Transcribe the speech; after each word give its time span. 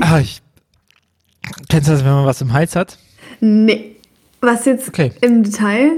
ah, 0.00 0.18
ich. 0.20 0.42
Kennst 1.68 1.88
du 1.88 1.92
das, 1.92 2.04
wenn 2.04 2.12
man 2.12 2.26
was 2.26 2.40
im 2.40 2.52
Hals 2.52 2.76
hat? 2.76 2.98
Nee. 3.40 3.96
Was 4.40 4.64
jetzt 4.64 4.88
Okay. 4.88 5.12
im 5.20 5.42
Detail? 5.42 5.92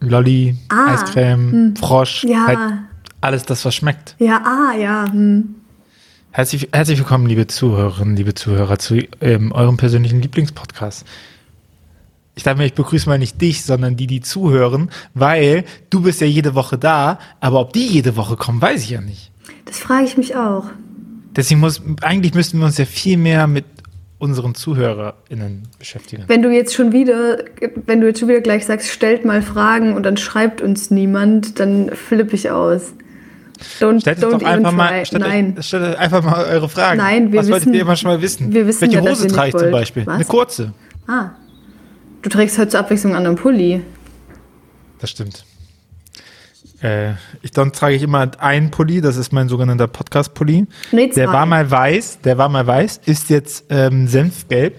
Lolli, 0.00 0.56
Ah, 0.68 0.94
Eiscreme, 0.94 1.74
Frosch, 1.76 2.24
Ja. 2.24 2.46
halt 2.46 2.58
alles 3.20 3.44
das, 3.44 3.64
was 3.64 3.74
schmeckt. 3.74 4.16
Ja, 4.18 4.42
ah, 4.44 4.76
ja. 4.76 5.10
Hm. 5.10 5.54
Herzlich, 6.30 6.68
herzlich 6.72 6.98
willkommen, 6.98 7.26
liebe 7.26 7.46
Zuhörerinnen, 7.46 8.16
liebe 8.16 8.34
Zuhörer, 8.34 8.78
zu 8.78 8.98
ähm, 9.20 9.52
eurem 9.52 9.76
persönlichen 9.76 10.20
Lieblingspodcast. 10.20 11.06
Ich 12.34 12.42
darf 12.42 12.58
mir, 12.58 12.66
ich 12.66 12.74
begrüße 12.74 13.08
mal 13.08 13.18
nicht 13.18 13.40
dich, 13.40 13.62
sondern 13.64 13.96
die, 13.96 14.08
die 14.08 14.20
zuhören, 14.20 14.90
weil 15.14 15.64
du 15.90 16.02
bist 16.02 16.20
ja 16.20 16.26
jede 16.26 16.54
Woche 16.54 16.76
da, 16.76 17.18
aber 17.40 17.60
ob 17.60 17.72
die 17.72 17.86
jede 17.86 18.16
Woche 18.16 18.36
kommen, 18.36 18.60
weiß 18.60 18.82
ich 18.82 18.90
ja 18.90 19.00
nicht. 19.00 19.30
Das 19.74 19.82
frage 19.82 20.04
ich 20.04 20.16
mich 20.16 20.36
auch. 20.36 20.66
Deswegen 21.34 21.58
muss, 21.58 21.82
eigentlich 22.00 22.32
müssten 22.32 22.60
wir 22.60 22.66
uns 22.66 22.78
ja 22.78 22.84
viel 22.84 23.16
mehr 23.16 23.48
mit 23.48 23.64
unseren 24.18 24.54
ZuhörerInnen 24.54 25.66
beschäftigen. 25.80 26.22
Wenn 26.28 26.42
du 26.42 26.50
jetzt 26.52 26.74
schon 26.74 26.92
wieder, 26.92 27.38
wenn 27.86 28.00
du 28.00 28.06
jetzt 28.06 28.20
schon 28.20 28.28
wieder 28.28 28.40
gleich 28.40 28.66
sagst, 28.66 28.88
stellt 28.90 29.24
mal 29.24 29.42
Fragen 29.42 29.94
und 29.94 30.04
dann 30.04 30.16
schreibt 30.16 30.60
uns 30.62 30.92
niemand, 30.92 31.58
dann 31.58 31.90
flippe 31.90 32.36
ich 32.36 32.52
aus. 32.52 32.94
Don't, 33.80 34.00
Stellt 34.02 34.18
don't 34.22 34.30
doch 34.38 34.42
einfach 34.44 34.70
mal, 34.70 35.04
stellt, 35.04 35.22
Nein. 35.24 35.56
Euch, 35.58 35.66
stellt 35.66 35.82
euch 35.82 35.98
einfach 35.98 36.22
mal 36.22 36.44
eure 36.44 36.68
Fragen. 36.68 36.98
Nein, 36.98 37.32
wir 37.32 37.40
Was 37.40 37.48
wolltet 37.48 37.62
wissen- 37.66 37.74
ihr 37.74 37.80
immer 37.80 37.96
schon 37.96 38.10
mal 38.12 38.22
wissen? 38.22 38.52
wir 38.54 38.68
wissen 38.68 38.82
Welche 38.82 38.96
ja, 38.98 39.10
Hose 39.10 39.26
trage 39.26 39.48
ich 39.48 39.56
zum. 39.56 39.70
Beispiel? 39.72 40.06
Was? 40.06 40.14
Eine 40.14 40.24
kurze. 40.24 40.72
Ah. 41.08 41.30
Du 42.22 42.30
trägst 42.30 42.58
heute 42.58 42.68
zur 42.68 42.78
Abwechslung 42.80 43.10
einen 43.16 43.26
anderen 43.26 43.36
Pulli. 43.36 43.82
Das 45.00 45.10
stimmt. 45.10 45.44
Äh, 46.84 47.12
ich, 47.42 47.50
dann 47.50 47.72
trage 47.72 47.94
ich 47.94 48.02
immer 48.02 48.30
einen 48.38 48.70
Pulli, 48.70 49.00
das 49.00 49.16
ist 49.16 49.32
mein 49.32 49.48
sogenannter 49.48 49.86
Podcast-Pulli. 49.88 50.66
Nee, 50.92 51.08
Der 51.08 51.28
war 51.32 51.46
mal 51.46 51.70
weiß, 51.70 52.18
der 52.22 52.36
war 52.36 52.48
mal 52.50 52.66
weiß, 52.66 53.00
ist 53.06 53.30
jetzt 53.30 53.64
ähm, 53.70 54.06
senfgelb. 54.06 54.74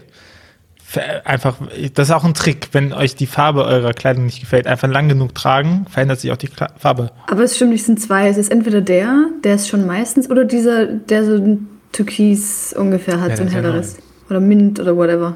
Ver- 0.83 1.25
Einfach, 1.25 1.57
das 1.95 2.09
ist 2.09 2.13
auch 2.13 2.23
ein 2.23 2.35
Trick, 2.35 2.69
wenn 2.73 2.93
euch 2.93 3.15
die 3.15 3.25
Farbe 3.25 3.65
eurer 3.65 3.93
Kleidung 3.93 4.25
nicht 4.25 4.39
gefällt, 4.39 4.67
einfach 4.67 4.87
lang 4.87 5.09
genug 5.09 5.33
tragen, 5.33 5.87
verändert 5.89 6.19
sich 6.19 6.31
auch 6.31 6.37
die 6.37 6.47
Kla 6.47 6.69
Farbe. 6.77 7.11
Aber 7.27 7.41
es 7.43 7.55
stimmt, 7.55 7.73
es 7.73 7.85
sind 7.87 7.99
zwei. 7.99 8.27
Es 8.29 8.37
ist 8.37 8.51
entweder 8.51 8.81
der, 8.81 9.25
der 9.43 9.55
ist 9.55 9.67
schon 9.67 9.87
meistens, 9.87 10.29
oder 10.29 10.45
dieser, 10.45 10.85
der 10.85 11.25
so 11.25 11.33
ein 11.37 11.67
Türkis 11.91 12.73
ungefähr 12.77 13.19
hat, 13.19 13.31
Ja, 13.31 13.37
so 13.37 13.41
ein 13.43 13.49
helleres. 13.49 13.97
Oder 14.29 14.39
Mint 14.39 14.79
oder 14.79 14.95
whatever. 14.95 15.35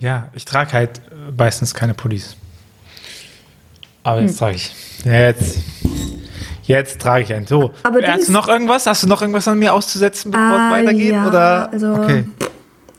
Ja, 0.00 0.28
ich 0.34 0.44
trage 0.44 0.72
halt 0.72 0.98
äh, 0.98 1.32
meistens 1.36 1.74
keine 1.74 1.94
Pullis. 1.94 2.36
Aber 4.08 4.20
Hm. 4.20 4.26
jetzt 4.26 4.38
trage 4.38 4.56
ich. 4.56 4.74
Jetzt. 5.04 5.58
Jetzt 6.64 7.00
trage 7.00 7.24
ich 7.24 7.32
einen. 7.34 7.46
So. 7.46 7.70
Aber 7.82 8.00
Hast 8.06 8.28
du 8.28 8.32
noch 8.32 8.48
irgendwas? 8.48 8.86
Hast 8.86 9.02
du 9.02 9.06
noch 9.06 9.20
irgendwas 9.22 9.46
an 9.48 9.58
mir 9.58 9.72
auszusetzen, 9.74 10.30
bevor 10.30 10.46
Ah, 10.46 10.70
es 10.76 10.82
weitergeht? 10.82 11.12
ja, 11.12 11.26
Oder? 11.28 11.72
also- 11.72 11.92
okay. 11.94 12.24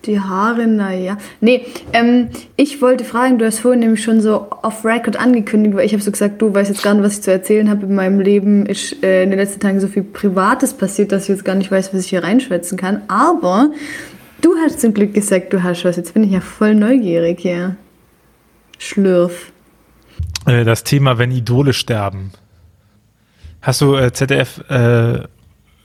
Die 0.05 0.19
Haare, 0.19 0.65
naja. 0.65 1.17
Nee, 1.41 1.65
ähm, 1.93 2.30
ich 2.55 2.81
wollte 2.81 3.03
fragen, 3.03 3.37
du 3.37 3.45
hast 3.45 3.59
vorhin 3.59 3.81
nämlich 3.81 4.02
schon 4.02 4.21
so 4.21 4.47
off-record 4.63 5.17
angekündigt, 5.17 5.75
weil 5.75 5.85
ich 5.85 5.91
habe 5.93 6.02
so 6.02 6.09
gesagt, 6.09 6.41
du 6.41 6.53
weißt 6.53 6.69
jetzt 6.69 6.81
gar 6.83 6.93
nicht, 6.93 7.03
was 7.03 7.15
ich 7.17 7.21
zu 7.23 7.31
erzählen 7.31 7.69
habe. 7.69 7.85
In 7.85 7.95
meinem 7.95 8.19
Leben 8.21 8.65
ist 8.65 9.03
äh, 9.03 9.23
in 9.23 9.30
den 9.31 9.37
letzten 9.37 9.59
Tagen 9.59 9.80
so 9.81 9.87
viel 9.87 10.03
Privates 10.03 10.73
passiert, 10.73 11.11
dass 11.11 11.23
ich 11.23 11.30
jetzt 11.30 11.43
gar 11.43 11.55
nicht 11.55 11.69
weiß, 11.69 11.93
was 11.93 12.02
ich 12.05 12.09
hier 12.11 12.23
reinschwätzen 12.23 12.77
kann. 12.77 13.02
Aber 13.09 13.71
du 14.41 14.55
hast 14.63 14.80
zum 14.80 14.93
Glück 14.93 15.13
gesagt, 15.13 15.52
du 15.53 15.63
hast 15.63 15.83
was. 15.83 15.97
Jetzt 15.97 16.13
bin 16.13 16.23
ich 16.23 16.31
ja 16.31 16.39
voll 16.39 16.75
neugierig 16.75 17.39
hier. 17.41 17.75
Schlürf. 18.77 19.52
Äh, 20.45 20.63
Das 20.65 20.83
Thema, 20.83 21.17
wenn 21.17 21.31
Idole 21.31 21.73
sterben. 21.73 22.31
Hast 23.61 23.81
du 23.81 23.95
äh, 23.95 24.11
ZDF, 24.13 24.59
äh, 24.69 25.23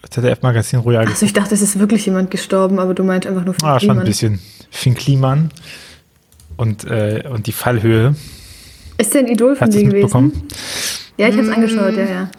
ZDF-Magazin 0.09 0.79
Royal 0.81 1.07
Also 1.09 1.27
ich 1.27 1.33
dachte, 1.33 1.55
es 1.55 1.63
ist 1.63 1.79
wirklich 1.79 2.07
jemand 2.07 2.31
gestorben, 2.31 2.79
aber 2.79 2.95
du 2.95 3.03
meinst 3.03 3.27
einfach 3.27 3.45
nur 3.45 3.55
von 3.55 3.69
Ah, 3.69 3.81
schon 3.81 3.91
ein 3.91 3.97
Kliman. 3.97 4.05
bisschen. 4.07 4.41
Finn 4.71 4.95
Kliman 4.95 5.51
und, 6.57 6.85
äh, 6.85 7.25
und 7.31 7.47
die 7.47 7.53
Fallhöhe. 7.53 8.15
Ist 8.99 9.13
der 9.15 9.23
ein 9.23 9.29
Idol 9.29 9.57
von 9.57 9.71
dir 9.71 9.79
es 9.83 9.85
gewesen? 9.91 10.43
Ja, 11.17 11.29
ich 11.29 11.35
habe 11.37 11.43
es 11.43 11.49
Mm. 11.49 11.53
angeschaut, 11.55 11.97
ja, 11.97 12.05
ja. 12.05 12.31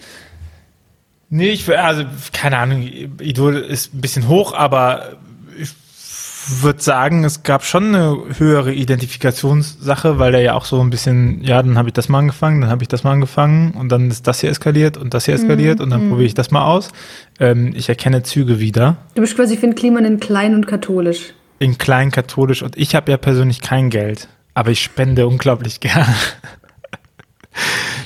Nee, 1.30 1.50
ich, 1.50 1.68
will- 1.68 1.76
also, 1.76 2.04
keine 2.32 2.58
Ahnung, 2.60 2.82
Idol 2.84 3.58
ist 3.58 3.94
ein 3.94 4.00
bisschen 4.02 4.28
hoch, 4.30 4.54
aber 4.54 5.18
ich 5.60 5.70
würde 6.62 6.82
sagen, 6.82 7.24
es 7.24 7.44
gab 7.44 7.64
schon 7.64 7.96
eine 7.96 8.18
höhere 8.38 8.74
Identifikationssache, 8.74 10.20
weil 10.20 10.32
der 10.32 10.42
ja 10.42 10.54
auch 10.54 10.66
so 10.66 10.80
ein 10.82 10.90
bisschen, 10.90 11.42
ja, 11.44 11.62
dann 11.62 11.78
habe 11.78 11.90
ich 11.90 11.94
das 11.94 12.10
mal 12.10 12.20
angefangen, 12.20 12.62
dann 12.62 12.70
habe 12.70 12.84
ich 12.84 12.88
das 12.88 13.04
mal 13.04 13.12
angefangen 13.12 13.72
und 13.72 13.90
dann 13.90 14.10
ist 14.12 14.28
das 14.28 14.42
hier 14.42 14.50
eskaliert 14.50 14.98
und 14.98 15.14
das 15.14 15.26
hier 15.26 15.34
eskaliert 15.36 15.82
und 15.82 15.90
dann 15.90 16.10
probiere 16.10 16.28
ich 16.28 16.34
das 16.34 16.52
mal 16.52 16.66
aus. 16.66 16.90
Ähm, 17.40 17.74
ich 17.76 17.90
erkenne 17.90 18.24
Züge 18.24 18.60
wieder 18.60 18.98
Du 19.16 19.22
bist 19.22 19.36
quasi 19.36 19.56
für 19.56 19.68
den 19.68 19.76
Kliman 19.76 20.06
in 20.06 20.20
klein 20.20 20.54
und 20.56 20.68
katholisch. 20.68 21.34
in 21.60 21.78
klein 21.78 22.12
katholisch 22.12 22.62
und 22.64 22.78
ich 22.78 22.96
habe 22.96 23.12
ja 23.12 23.18
persönlich 23.18 23.62
kein 23.62 23.90
Geld, 23.90 24.28
aber 24.54 24.72
ich 24.72 24.82
spende 24.82 25.28
unglaublich 25.28 25.80
gerne. 25.80 26.14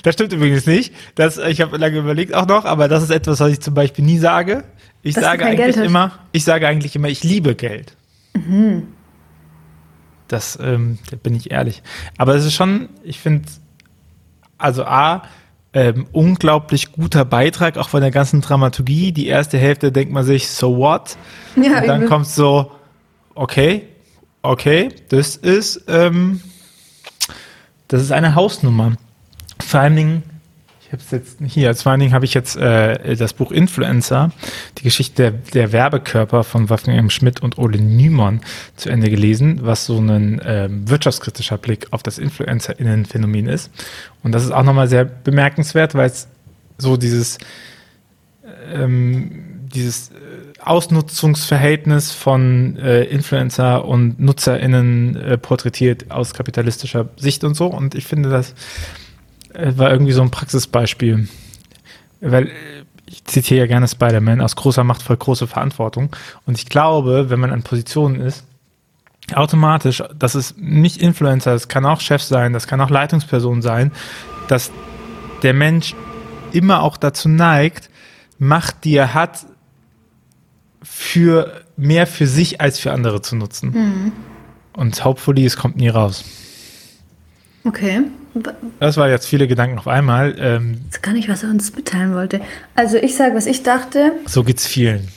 Das 0.03 0.13
stimmt 0.13 0.31
übrigens 0.33 0.65
nicht. 0.65 0.93
Das, 1.15 1.37
ich 1.37 1.59
habe 1.61 1.77
lange 1.77 1.97
überlegt 1.97 2.33
auch 2.33 2.47
noch, 2.47 2.65
aber 2.65 2.87
das 2.87 3.03
ist 3.03 3.09
etwas, 3.09 3.39
was 3.39 3.51
ich 3.51 3.59
zum 3.59 3.73
Beispiel 3.73 4.05
nie 4.05 4.17
sage. 4.17 4.63
Ich 5.01 5.15
Dass 5.15 5.23
sage 5.23 5.45
eigentlich 5.45 5.77
immer, 5.77 6.11
ich 6.31 6.43
sage 6.43 6.67
eigentlich 6.67 6.95
immer, 6.95 7.09
ich 7.09 7.23
liebe 7.23 7.55
Geld. 7.55 7.95
Mhm. 8.33 8.87
Das 10.27 10.59
ähm, 10.61 10.99
da 11.09 11.17
bin 11.17 11.35
ich 11.35 11.51
ehrlich. 11.51 11.81
Aber 12.17 12.35
es 12.35 12.45
ist 12.45 12.53
schon, 12.53 12.89
ich 13.03 13.19
finde, 13.19 13.49
also 14.57 14.85
A, 14.85 15.23
ähm, 15.73 16.07
unglaublich 16.11 16.91
guter 16.91 17.25
Beitrag, 17.25 17.77
auch 17.77 17.89
von 17.89 18.01
der 18.01 18.11
ganzen 18.11 18.41
Dramaturgie. 18.41 19.11
Die 19.11 19.27
erste 19.27 19.57
Hälfte 19.57 19.91
denkt 19.91 20.13
man 20.13 20.23
sich, 20.23 20.49
so 20.49 20.77
what? 20.77 21.17
Ja, 21.55 21.79
Und 21.79 21.87
dann 21.87 22.05
kommt 22.07 22.27
so, 22.27 22.71
okay, 23.35 23.87
okay, 24.41 24.89
das 25.09 25.35
ist, 25.35 25.83
ähm, 25.87 26.41
das 27.87 28.01
ist 28.01 28.11
eine 28.11 28.35
Hausnummer. 28.35 28.93
Vor 29.59 29.79
allen 29.79 29.95
Dingen, 29.95 30.23
ich 30.89 30.93
habe 30.93 31.03
es 31.03 31.11
jetzt 31.11 31.37
hier, 31.45 31.75
allen 31.91 31.99
Dingen 31.99 32.13
habe 32.13 32.25
ich 32.25 32.33
jetzt 32.33 32.55
äh, 32.55 33.15
das 33.15 33.33
Buch 33.33 33.51
Influencer, 33.51 34.31
die 34.79 34.83
Geschichte 34.83 35.13
der, 35.21 35.31
der 35.53 35.71
Werbekörper 35.71 36.43
von 36.43 36.67
Wolfgang. 36.69 37.11
Schmidt 37.11 37.41
und 37.41 37.59
Ole 37.59 37.79
Nymon 37.79 38.41
zu 38.75 38.89
Ende 38.89 39.11
gelesen, 39.11 39.59
was 39.61 39.85
so 39.85 39.99
ein 39.99 40.41
ähm, 40.43 40.89
wirtschaftskritischer 40.89 41.59
Blick 41.59 41.85
auf 41.91 42.01
das 42.01 42.17
InfluencerInnen-Phänomen 42.17 43.47
ist. 43.47 43.69
Und 44.23 44.31
das 44.31 44.43
ist 44.43 44.51
auch 44.51 44.63
nochmal 44.63 44.87
sehr 44.87 45.05
bemerkenswert, 45.05 45.93
weil 45.93 46.07
es 46.07 46.27
so 46.79 46.97
dieses 46.97 47.37
ähm, 48.73 49.67
dieses 49.71 50.09
äh, 50.09 50.13
Ausnutzungsverhältnis 50.59 52.11
von 52.11 52.77
äh, 52.77 53.03
Influencer 53.03 53.85
und 53.85 54.19
NutzerInnen 54.19 55.15
äh, 55.17 55.37
porträtiert 55.37 56.09
aus 56.09 56.33
kapitalistischer 56.33 57.09
Sicht 57.15 57.43
und 57.43 57.53
so. 57.53 57.67
Und 57.67 57.93
ich 57.93 58.07
finde, 58.07 58.29
das 58.29 58.51
äh, 58.51 58.55
war 59.53 59.91
irgendwie 59.91 60.11
so 60.11 60.21
ein 60.21 60.31
Praxisbeispiel. 60.31 61.27
Weil 62.21 62.47
äh, 62.47 62.51
ich 63.05 63.25
zitiere 63.25 63.61
ja 63.61 63.65
gerne 63.65 63.87
Spider-Man, 63.87 64.41
aus 64.41 64.55
großer 64.55 64.83
Macht 64.83 65.01
folgt 65.01 65.23
große 65.23 65.47
Verantwortung. 65.47 66.15
Und 66.45 66.57
ich 66.57 66.67
glaube, 66.67 67.29
wenn 67.29 67.39
man 67.39 67.51
an 67.51 67.63
Positionen 67.63 68.21
ist, 68.21 68.45
automatisch, 69.33 70.03
das 70.17 70.35
ist 70.35 70.57
nicht 70.57 71.01
Influencer, 71.01 71.53
das 71.53 71.67
kann 71.67 71.85
auch 71.85 72.01
Chef 72.01 72.21
sein, 72.21 72.53
das 72.53 72.67
kann 72.67 72.81
auch 72.81 72.89
Leitungsperson 72.89 73.61
sein, 73.61 73.91
dass 74.47 74.71
der 75.43 75.53
Mensch 75.53 75.95
immer 76.51 76.83
auch 76.83 76.97
dazu 76.97 77.29
neigt, 77.29 77.89
Macht, 78.41 78.85
die 78.85 78.95
er 78.95 79.13
hat, 79.13 79.45
für 80.81 81.61
mehr 81.75 82.07
für 82.07 82.25
sich 82.25 82.61
als 82.61 82.79
für 82.79 82.93
andere 82.93 83.21
zu 83.21 83.35
nutzen. 83.35 84.13
Und 84.73 85.03
hopefully, 85.03 85.45
es 85.45 85.57
kommt 85.57 85.75
nie 85.75 85.89
raus. 85.89 86.23
Okay. 87.65 88.01
Das 88.79 88.97
war 88.97 89.09
jetzt 89.09 89.25
viele 89.25 89.47
Gedanken 89.47 89.77
auf 89.77 89.87
einmal. 89.87 90.35
Ähm, 90.39 90.79
weiß 90.91 91.01
gar 91.01 91.13
nicht, 91.13 91.29
was 91.29 91.43
er 91.43 91.49
uns 91.49 91.75
mitteilen 91.75 92.13
wollte. 92.13 92.41
Also 92.75 92.97
ich 92.97 93.15
sage, 93.15 93.35
was 93.35 93.45
ich 93.45 93.63
dachte. 93.63 94.11
so 94.25 94.43
geht's 94.43 94.67
vielen. 94.67 95.07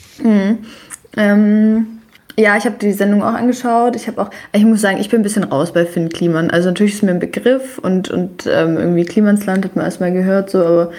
Ähm, 1.15 1.99
ja, 2.37 2.57
ich 2.57 2.65
habe 2.65 2.77
die 2.81 2.91
Sendung 2.93 3.21
auch 3.21 3.33
angeschaut. 3.33 3.95
Ich 3.95 4.07
habe 4.07 4.21
auch, 4.21 4.29
ich 4.53 4.65
muss 4.65 4.81
sagen, 4.81 4.97
ich 4.99 5.09
bin 5.09 5.19
ein 5.19 5.23
bisschen 5.23 5.43
raus 5.43 5.71
bei 5.71 5.85
Finn 5.85 6.09
Kliman. 6.09 6.49
Also 6.49 6.69
natürlich 6.69 6.95
ist 6.95 7.03
mir 7.03 7.11
ein 7.11 7.19
Begriff 7.19 7.77
und, 7.77 8.09
und 8.09 8.47
ähm, 8.47 8.77
irgendwie 8.77 9.05
Klimansland 9.05 9.63
hat 9.65 9.75
man 9.75 9.85
erstmal 9.85 10.11
gehört, 10.11 10.49
so, 10.49 10.65
aber 10.65 10.91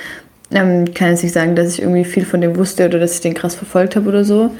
ähm, 0.53 0.95
kann 0.95 1.11
jetzt 1.11 1.25
nicht 1.25 1.33
sagen, 1.33 1.57
dass 1.57 1.75
ich 1.75 1.83
irgendwie 1.83 2.05
viel 2.05 2.25
von 2.25 2.41
dem 2.41 2.57
wusste 2.57 2.87
oder 2.87 3.01
dass 3.01 3.15
ich 3.15 3.21
den 3.21 3.35
krass 3.35 3.57
verfolgt 3.57 3.97
habe 3.97 4.09
oder 4.09 4.25
so. 4.25 4.55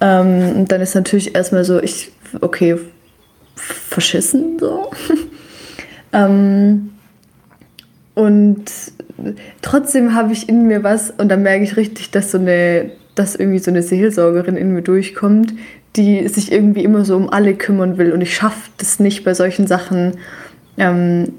Ähm, 0.00 0.56
und 0.56 0.72
dann 0.72 0.82
ist 0.82 0.94
natürlich 0.94 1.34
erstmal 1.34 1.64
so, 1.64 1.82
ich, 1.82 2.12
okay, 2.40 2.76
verschissen 3.56 4.58
so. 4.58 4.90
ähm, 6.12 6.90
und 8.18 8.64
trotzdem 9.62 10.12
habe 10.12 10.32
ich 10.32 10.48
in 10.48 10.66
mir 10.66 10.82
was 10.82 11.12
und 11.12 11.28
dann 11.28 11.44
merke 11.44 11.62
ich 11.62 11.76
richtig, 11.76 12.10
dass 12.10 12.32
so 12.32 12.38
eine, 12.38 12.90
dass 13.14 13.36
irgendwie 13.36 13.60
so 13.60 13.70
eine 13.70 13.84
Seelsorgerin 13.84 14.56
in 14.56 14.72
mir 14.72 14.82
durchkommt, 14.82 15.54
die 15.94 16.26
sich 16.26 16.50
irgendwie 16.50 16.82
immer 16.82 17.04
so 17.04 17.14
um 17.14 17.30
alle 17.30 17.54
kümmern 17.54 17.96
will 17.96 18.10
und 18.10 18.20
ich 18.20 18.34
schaffe 18.34 18.70
das 18.78 18.98
nicht 18.98 19.22
bei 19.22 19.34
solchen 19.34 19.68
Sachen, 19.68 20.14
ähm, 20.78 21.32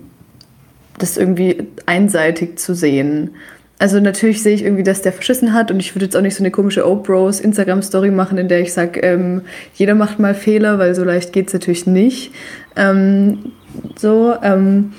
das 0.97 1.17
irgendwie 1.17 1.67
einseitig 1.85 2.59
zu 2.59 2.73
sehen. 2.73 3.31
also 3.77 3.99
natürlich 3.99 4.41
sehe 4.41 4.55
ich 4.55 4.63
irgendwie, 4.63 4.83
dass 4.83 5.01
der 5.01 5.11
verschissen 5.11 5.53
hat 5.53 5.71
und 5.71 5.81
ich 5.81 5.93
würde 5.95 6.05
jetzt 6.05 6.15
auch 6.15 6.21
nicht 6.21 6.35
so 6.35 6.43
eine 6.43 6.51
komische 6.51 6.89
O-Bros 6.89 7.41
Instagram-Story 7.41 8.11
machen, 8.11 8.37
in 8.37 8.47
der 8.47 8.61
ich 8.61 8.71
sage, 8.71 9.01
ähm, 9.01 9.41
jeder 9.73 9.95
macht 9.95 10.17
mal 10.17 10.33
Fehler, 10.33 10.79
weil 10.79 10.95
so 10.95 11.03
leicht 11.03 11.33
geht 11.33 11.47
es 11.47 11.53
natürlich 11.53 11.87
nicht. 11.87 12.31
Ähm, 12.77 13.51
so, 13.97 14.33
ähm, 14.41 14.93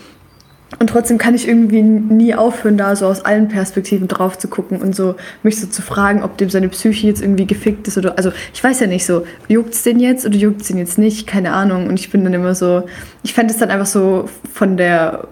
und 0.78 0.88
trotzdem 0.88 1.18
kann 1.18 1.34
ich 1.34 1.48
irgendwie 1.48 1.82
nie 1.82 2.34
aufhören, 2.34 2.78
da 2.78 2.94
so 2.94 3.06
aus 3.06 3.24
allen 3.24 3.48
Perspektiven 3.48 4.06
drauf 4.06 4.38
zu 4.38 4.48
gucken 4.48 4.80
und 4.80 4.94
so 4.94 5.16
mich 5.42 5.60
so 5.60 5.66
zu 5.66 5.82
fragen, 5.82 6.22
ob 6.22 6.38
dem 6.38 6.48
seine 6.48 6.68
Psyche 6.68 7.08
jetzt 7.08 7.20
irgendwie 7.20 7.46
gefickt 7.46 7.88
ist 7.88 7.98
oder. 7.98 8.16
Also 8.16 8.30
ich 8.54 8.62
weiß 8.62 8.78
ja 8.80 8.86
nicht 8.86 9.04
so, 9.04 9.26
juckt 9.48 9.74
es 9.74 9.82
den 9.82 9.98
jetzt 9.98 10.24
oder 10.26 10.36
juckt 10.36 10.62
es 10.62 10.68
den 10.68 10.78
jetzt 10.78 10.96
nicht? 10.96 11.26
Keine 11.26 11.52
Ahnung. 11.52 11.88
Und 11.88 11.98
ich 11.98 12.10
bin 12.10 12.22
dann 12.22 12.34
immer 12.34 12.54
so, 12.54 12.84
ich 13.24 13.34
fände 13.34 13.52
es 13.52 13.58
dann 13.58 13.70
einfach 13.70 13.86
so 13.86 14.28
von 14.52 14.76
der 14.76 15.26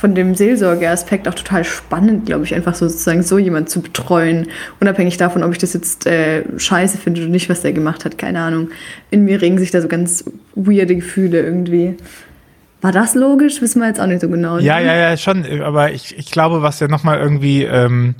von 0.00 0.14
dem 0.14 0.34
Seelsorgeaspekt 0.34 1.28
auch 1.28 1.34
total 1.34 1.62
spannend, 1.62 2.24
glaube 2.24 2.44
ich, 2.44 2.54
einfach 2.54 2.74
so 2.74 2.88
sozusagen 2.88 3.22
so 3.22 3.36
jemand 3.36 3.68
zu 3.68 3.82
betreuen, 3.82 4.46
unabhängig 4.80 5.18
davon, 5.18 5.42
ob 5.42 5.52
ich 5.52 5.58
das 5.58 5.74
jetzt 5.74 6.06
äh, 6.06 6.42
scheiße 6.56 6.96
finde 6.96 7.20
oder 7.20 7.30
nicht, 7.30 7.50
was 7.50 7.60
der 7.60 7.74
gemacht 7.74 8.06
hat, 8.06 8.16
keine 8.16 8.40
Ahnung. 8.40 8.70
In 9.10 9.26
mir 9.26 9.42
regen 9.42 9.58
sich 9.58 9.72
da 9.72 9.82
so 9.82 9.88
ganz 9.88 10.24
weirde 10.54 10.96
Gefühle 10.96 11.42
irgendwie. 11.42 11.96
War 12.80 12.92
das 12.92 13.14
logisch? 13.14 13.60
Wissen 13.60 13.80
wir 13.80 13.88
jetzt 13.88 14.00
auch 14.00 14.06
nicht 14.06 14.20
so 14.20 14.28
genau. 14.28 14.58
Ja, 14.58 14.78
ja, 14.78 14.94
ja, 14.94 15.16
schon. 15.16 15.44
Aber 15.62 15.92
ich, 15.92 16.16
ich 16.16 16.30
glaube, 16.30 16.62
was 16.62 16.80
ja 16.80 16.88
nochmal 16.88 17.18
irgendwie, 17.18 17.64
ähm, 17.64 18.14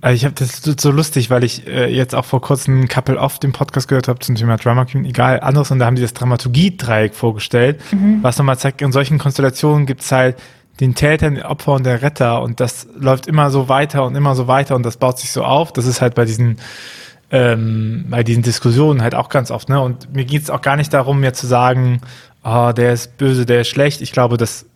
also 0.00 0.14
ich 0.14 0.24
habe 0.24 0.34
das 0.36 0.62
so 0.62 0.90
lustig, 0.90 1.30
weil 1.30 1.44
ich 1.44 1.66
äh, 1.66 1.92
jetzt 1.92 2.14
auch 2.14 2.24
vor 2.24 2.40
kurzem 2.40 2.88
Couple 2.88 3.18
Off 3.18 3.38
den 3.38 3.52
Podcast 3.52 3.88
gehört 3.88 4.08
habe 4.08 4.18
zum 4.20 4.34
Thema 4.34 4.56
Drama 4.56 4.84
Queen, 4.84 5.04
egal, 5.04 5.40
anderes, 5.40 5.70
und 5.70 5.78
da 5.78 5.86
haben 5.86 5.96
die 5.96 6.02
das 6.02 6.14
Dramaturgie-Dreieck 6.14 7.14
vorgestellt, 7.14 7.80
mhm. 7.92 8.18
was 8.22 8.38
nochmal 8.38 8.58
zeigt, 8.58 8.82
in 8.82 8.92
solchen 8.92 9.18
Konstellationen 9.18 9.86
gibt's 9.86 10.10
halt 10.12 10.36
den 10.80 10.94
Täter, 10.94 11.30
den 11.30 11.42
Opfer 11.42 11.72
und 11.72 11.84
der 11.84 12.02
Retter 12.02 12.42
und 12.42 12.60
das 12.60 12.86
läuft 12.96 13.26
immer 13.26 13.50
so 13.50 13.68
weiter 13.68 14.04
und 14.04 14.14
immer 14.14 14.36
so 14.36 14.46
weiter 14.46 14.76
und 14.76 14.84
das 14.84 14.96
baut 14.96 15.18
sich 15.18 15.32
so 15.32 15.42
auf. 15.42 15.72
Das 15.72 15.86
ist 15.86 16.00
halt 16.00 16.14
bei 16.14 16.24
diesen 16.24 16.58
ähm, 17.30 18.06
bei 18.08 18.22
diesen 18.22 18.42
Diskussionen 18.42 19.02
halt 19.02 19.14
auch 19.14 19.28
ganz 19.28 19.50
oft, 19.50 19.68
ne? 19.68 19.80
Und 19.80 20.14
mir 20.14 20.24
geht's 20.24 20.48
auch 20.48 20.62
gar 20.62 20.76
nicht 20.76 20.94
darum, 20.94 21.20
mir 21.20 21.34
zu 21.34 21.46
sagen, 21.46 22.00
oh, 22.44 22.72
der 22.72 22.92
ist 22.92 23.16
böse, 23.18 23.46
der 23.46 23.62
ist 23.62 23.68
schlecht. 23.68 24.00
Ich 24.00 24.12
glaube, 24.12 24.36
dass 24.36 24.66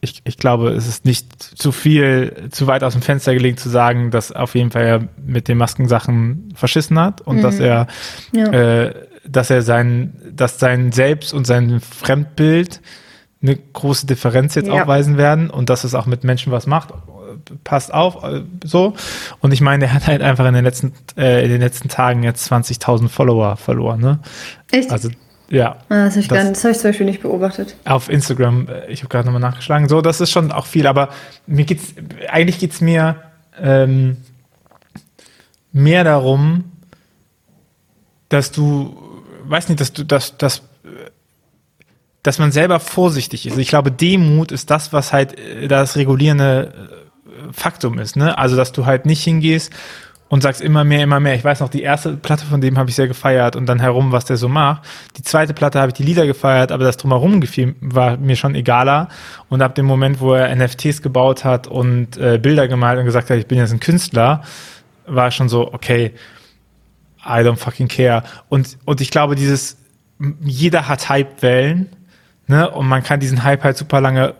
ich, 0.00 0.22
ich 0.24 0.36
glaube, 0.36 0.70
es 0.70 0.86
ist 0.86 1.04
nicht 1.04 1.42
zu 1.42 1.72
viel, 1.72 2.48
zu 2.50 2.66
weit 2.66 2.84
aus 2.84 2.92
dem 2.92 3.02
Fenster 3.02 3.34
gelegt 3.34 3.60
zu 3.60 3.68
sagen, 3.68 4.10
dass 4.10 4.32
auf 4.32 4.54
jeden 4.54 4.70
Fall 4.70 4.84
er 4.84 5.08
mit 5.24 5.48
den 5.48 5.58
Maskensachen 5.58 6.52
verschissen 6.54 6.98
hat 6.98 7.20
und 7.20 7.38
mhm. 7.38 7.42
dass 7.42 7.58
er, 7.58 7.86
ja. 8.32 8.46
äh, 8.46 8.94
dass 9.26 9.50
er 9.50 9.62
sein, 9.62 10.14
dass 10.32 10.58
sein 10.58 10.92
Selbst 10.92 11.34
und 11.34 11.46
sein 11.46 11.80
Fremdbild 11.80 12.80
eine 13.42 13.56
große 13.56 14.06
Differenz 14.06 14.54
jetzt 14.54 14.68
ja. 14.68 14.82
aufweisen 14.82 15.16
werden 15.16 15.50
und 15.50 15.70
dass 15.70 15.84
es 15.84 15.94
auch 15.94 16.06
mit 16.06 16.24
Menschen 16.24 16.52
was 16.52 16.66
macht. 16.66 16.90
Passt 17.64 17.94
auf, 17.94 18.24
äh, 18.24 18.42
so. 18.64 18.94
Und 19.40 19.52
ich 19.52 19.60
meine, 19.60 19.86
er 19.86 19.94
hat 19.94 20.06
halt 20.06 20.22
einfach 20.22 20.46
in 20.46 20.54
den 20.54 20.64
letzten, 20.64 20.92
äh, 21.16 21.44
in 21.44 21.50
den 21.50 21.60
letzten 21.60 21.88
Tagen 21.88 22.22
jetzt 22.22 22.50
20.000 22.50 23.08
Follower 23.08 23.56
verloren, 23.56 24.00
ne? 24.00 24.18
Echt? 24.70 24.90
Also 24.90 25.08
ja. 25.50 25.78
Ah, 25.88 26.04
das 26.04 26.16
habe 26.16 26.20
ich, 26.20 26.30
hab 26.30 26.50
ich 26.52 26.78
zum 26.78 26.90
Beispiel 26.90 27.06
nicht 27.06 27.22
beobachtet. 27.22 27.74
Auf 27.84 28.08
Instagram, 28.08 28.68
äh, 28.68 28.90
ich 28.90 29.00
habe 29.00 29.08
gerade 29.08 29.26
nochmal 29.26 29.40
nachgeschlagen. 29.40 29.88
So, 29.88 30.00
das 30.02 30.20
ist 30.20 30.30
schon 30.30 30.52
auch 30.52 30.66
viel, 30.66 30.86
aber 30.86 31.08
mir 31.46 31.64
geht's, 31.64 31.94
eigentlich 32.28 32.58
geht 32.58 32.72
es 32.72 32.80
mir 32.80 33.16
ähm, 33.60 34.18
mehr 35.72 36.04
darum, 36.04 36.64
dass 38.28 38.52
du, 38.52 38.96
weiß 39.44 39.68
nicht, 39.68 39.80
dass 39.80 39.92
du, 39.92 40.04
dass, 40.04 40.36
dass, 40.36 40.62
dass 42.22 42.38
man 42.38 42.52
selber 42.52 42.78
vorsichtig 42.78 43.46
ist. 43.46 43.56
Ich 43.56 43.68
glaube, 43.68 43.90
Demut 43.90 44.52
ist 44.52 44.70
das, 44.70 44.92
was 44.92 45.14
halt 45.14 45.38
äh, 45.38 45.66
das 45.66 45.96
regulierende 45.96 46.74
äh, 47.26 47.52
Faktum 47.52 47.98
ist. 47.98 48.16
Ne? 48.16 48.36
Also, 48.36 48.54
dass 48.54 48.72
du 48.72 48.84
halt 48.84 49.06
nicht 49.06 49.24
hingehst 49.24 49.72
und 50.28 50.42
sagst 50.42 50.60
immer 50.60 50.84
mehr, 50.84 51.02
immer 51.02 51.20
mehr. 51.20 51.34
Ich 51.34 51.44
weiß 51.44 51.60
noch, 51.60 51.68
die 51.68 51.82
erste 51.82 52.16
Platte 52.16 52.44
von 52.44 52.60
dem 52.60 52.78
habe 52.78 52.90
ich 52.90 52.96
sehr 52.96 53.08
gefeiert 53.08 53.56
und 53.56 53.66
dann 53.66 53.80
herum, 53.80 54.12
was 54.12 54.26
der 54.26 54.36
so 54.36 54.48
macht. 54.48 54.82
Die 55.16 55.22
zweite 55.22 55.54
Platte 55.54 55.80
habe 55.80 55.88
ich 55.88 55.94
die 55.94 56.02
Lieder 56.02 56.26
gefeiert, 56.26 56.70
aber 56.70 56.84
das 56.84 56.96
drumherum 56.96 57.40
gefiel, 57.40 57.74
war 57.80 58.16
mir 58.16 58.36
schon 58.36 58.54
egaler. 58.54 59.08
Und 59.48 59.62
ab 59.62 59.74
dem 59.74 59.86
Moment, 59.86 60.20
wo 60.20 60.34
er 60.34 60.54
NFTs 60.54 61.02
gebaut 61.02 61.44
hat 61.44 61.66
und 61.66 62.16
äh, 62.18 62.38
Bilder 62.38 62.68
gemalt 62.68 62.98
und 62.98 63.06
gesagt 63.06 63.30
hat, 63.30 63.38
ich 63.38 63.46
bin 63.46 63.58
jetzt 63.58 63.72
ein 63.72 63.80
Künstler, 63.80 64.42
war 65.06 65.30
schon 65.30 65.48
so, 65.48 65.72
okay, 65.72 66.12
I 67.24 67.40
don't 67.40 67.56
fucking 67.56 67.88
care. 67.88 68.22
Und, 68.48 68.78
und 68.84 69.00
ich 69.00 69.10
glaube, 69.10 69.34
dieses, 69.34 69.78
jeder 70.40 70.88
hat 70.88 71.08
Hype-Wellen, 71.08 71.88
ne? 72.46 72.70
Und 72.70 72.86
man 72.86 73.02
kann 73.02 73.20
diesen 73.20 73.44
Hype 73.44 73.64
halt 73.64 73.76
super 73.76 74.00
lange 74.00 74.34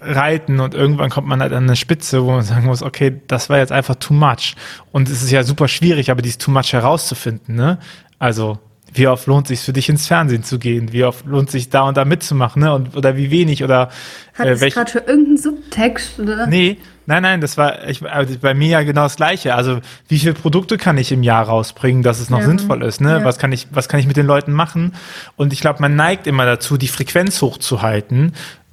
reiten 0.00 0.60
und 0.60 0.74
irgendwann 0.74 1.10
kommt 1.10 1.28
man 1.28 1.40
halt 1.40 1.52
an 1.52 1.64
eine 1.64 1.76
Spitze, 1.76 2.24
wo 2.24 2.32
man 2.32 2.42
sagen 2.42 2.66
muss, 2.66 2.82
okay, 2.82 3.20
das 3.26 3.50
war 3.50 3.58
jetzt 3.58 3.72
einfach 3.72 3.96
too 3.96 4.14
much. 4.14 4.54
Und 4.92 5.08
es 5.08 5.22
ist 5.22 5.30
ja 5.30 5.42
super 5.42 5.68
schwierig, 5.68 6.10
aber 6.10 6.22
dieses 6.22 6.38
too 6.38 6.50
much 6.50 6.72
herauszufinden, 6.72 7.54
ne? 7.54 7.78
Also, 8.18 8.58
wie 8.92 9.06
oft 9.06 9.26
lohnt 9.26 9.46
sich 9.46 9.60
für 9.60 9.72
dich 9.72 9.88
ins 9.88 10.06
Fernsehen 10.08 10.42
zu 10.42 10.58
gehen? 10.58 10.92
Wie 10.92 11.04
oft 11.04 11.24
lohnt 11.24 11.50
sich 11.50 11.70
da 11.70 11.82
und 11.82 11.96
da 11.96 12.04
mitzumachen, 12.04 12.62
ne? 12.62 12.74
Und, 12.74 12.96
oder 12.96 13.16
wie 13.16 13.30
wenig 13.30 13.62
oder 13.62 13.90
Hat 14.34 14.46
äh, 14.46 14.56
das 14.56 14.74
gerade 14.74 14.90
für 14.90 14.98
irgendeinen 14.98 15.38
Subtext, 15.38 16.18
oder? 16.18 16.46
Nee, 16.46 16.78
nein, 17.06 17.22
nein, 17.22 17.40
das 17.40 17.56
war 17.56 17.86
ich, 17.86 18.00
bei 18.00 18.54
mir 18.54 18.68
ja 18.68 18.82
genau 18.82 19.02
das 19.04 19.16
Gleiche. 19.16 19.54
Also, 19.54 19.80
wie 20.08 20.18
viele 20.18 20.34
Produkte 20.34 20.76
kann 20.76 20.98
ich 20.98 21.12
im 21.12 21.22
Jahr 21.22 21.44
rausbringen, 21.44 22.02
dass 22.02 22.20
es 22.20 22.30
noch 22.30 22.40
ja. 22.40 22.46
sinnvoll 22.46 22.82
ist, 22.82 23.00
ne? 23.00 23.18
Ja. 23.18 23.24
Was 23.24 23.38
kann 23.38 23.52
ich, 23.52 23.68
was 23.70 23.88
kann 23.88 24.00
ich 24.00 24.06
mit 24.06 24.16
den 24.16 24.26
Leuten 24.26 24.52
machen? 24.52 24.94
Und 25.36 25.52
ich 25.52 25.60
glaube, 25.60 25.80
man 25.80 25.94
neigt 25.94 26.26
immer 26.26 26.46
dazu, 26.46 26.76
die 26.76 26.88
Frequenz 26.88 27.40
hochzuhalten 27.42 28.32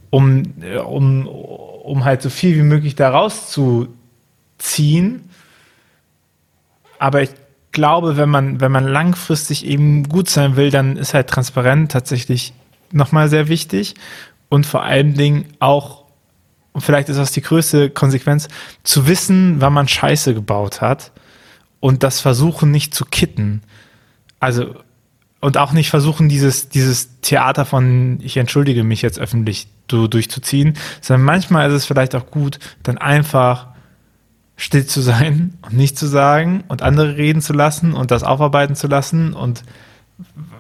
um, 0.09 0.44
äh, 0.62 0.77
um, 0.77 1.27
um 1.27 2.06
halt 2.06 2.21
so 2.21 2.30
viel 2.30 2.56
wie 2.56 2.63
möglich 2.63 2.95
da 2.95 3.09
rauszuziehen. 3.09 3.89
Aber 7.00 7.21
ich 7.21 7.31
glaube, 7.71 8.18
wenn 8.18 8.30
man, 8.30 8.59
wenn 8.59 8.71
man 8.71 8.86
langfristig 8.86 9.65
eben 9.65 10.09
gut 10.09 10.30
sein 10.30 10.56
will, 10.56 10.71
dann 10.71 10.98
ist 10.98 11.13
halt 11.13 11.27
transparent 11.27 11.92
tatsächlich 11.92 12.54
nochmal 12.92 13.30
sehr 13.30 13.48
wichtig. 13.50 13.95
Und 14.50 14.65
vor 14.65 14.83
allen 14.83 15.13
Dingen 15.13 15.45
auch, 15.59 16.06
und 16.71 16.81
vielleicht 16.81 17.10
ist 17.10 17.18
das 17.18 17.31
die 17.31 17.42
größte 17.42 17.89
Konsequenz, 17.89 18.48
zu 18.83 19.07
wissen, 19.07 19.60
wann 19.60 19.74
man 19.74 19.88
Scheiße 19.88 20.33
gebaut 20.33 20.81
hat 20.81 21.12
und 21.80 22.03
das 22.03 22.19
versuchen 22.19 22.71
nicht 22.71 22.95
zu 22.95 23.06
kitten. 23.06 23.62
Also 24.39 24.75
und 25.39 25.57
auch 25.57 25.72
nicht 25.72 25.89
versuchen, 25.89 26.30
dieses, 26.30 26.69
dieses 26.69 27.19
Theater 27.22 27.66
von 27.66 28.19
ich 28.22 28.38
entschuldige 28.38 28.84
mich 28.84 29.01
jetzt 29.01 29.19
öffentlich 29.19 29.68
so 29.89 30.07
durchzuziehen, 30.07 30.74
sondern 31.01 31.25
manchmal 31.25 31.69
ist 31.69 31.75
es 31.75 31.86
vielleicht 31.86 32.16
auch 32.16 32.31
gut, 32.31 32.60
dann 32.84 32.98
einfach 32.98 33.67
still 34.56 34.86
zu 34.86 35.01
sein 35.01 35.58
und 35.62 35.74
nicht 35.74 35.98
zu 35.98 36.08
sagen 36.08 36.63
und 36.67 36.82
andere 36.82 37.17
reden 37.17 37.41
zu 37.41 37.53
lassen 37.53 37.94
und 37.94 38.12
das 38.12 38.24
aufarbeiten 38.24 38.75
zu 38.75 38.88
lassen 38.88 39.34
und 39.34 39.63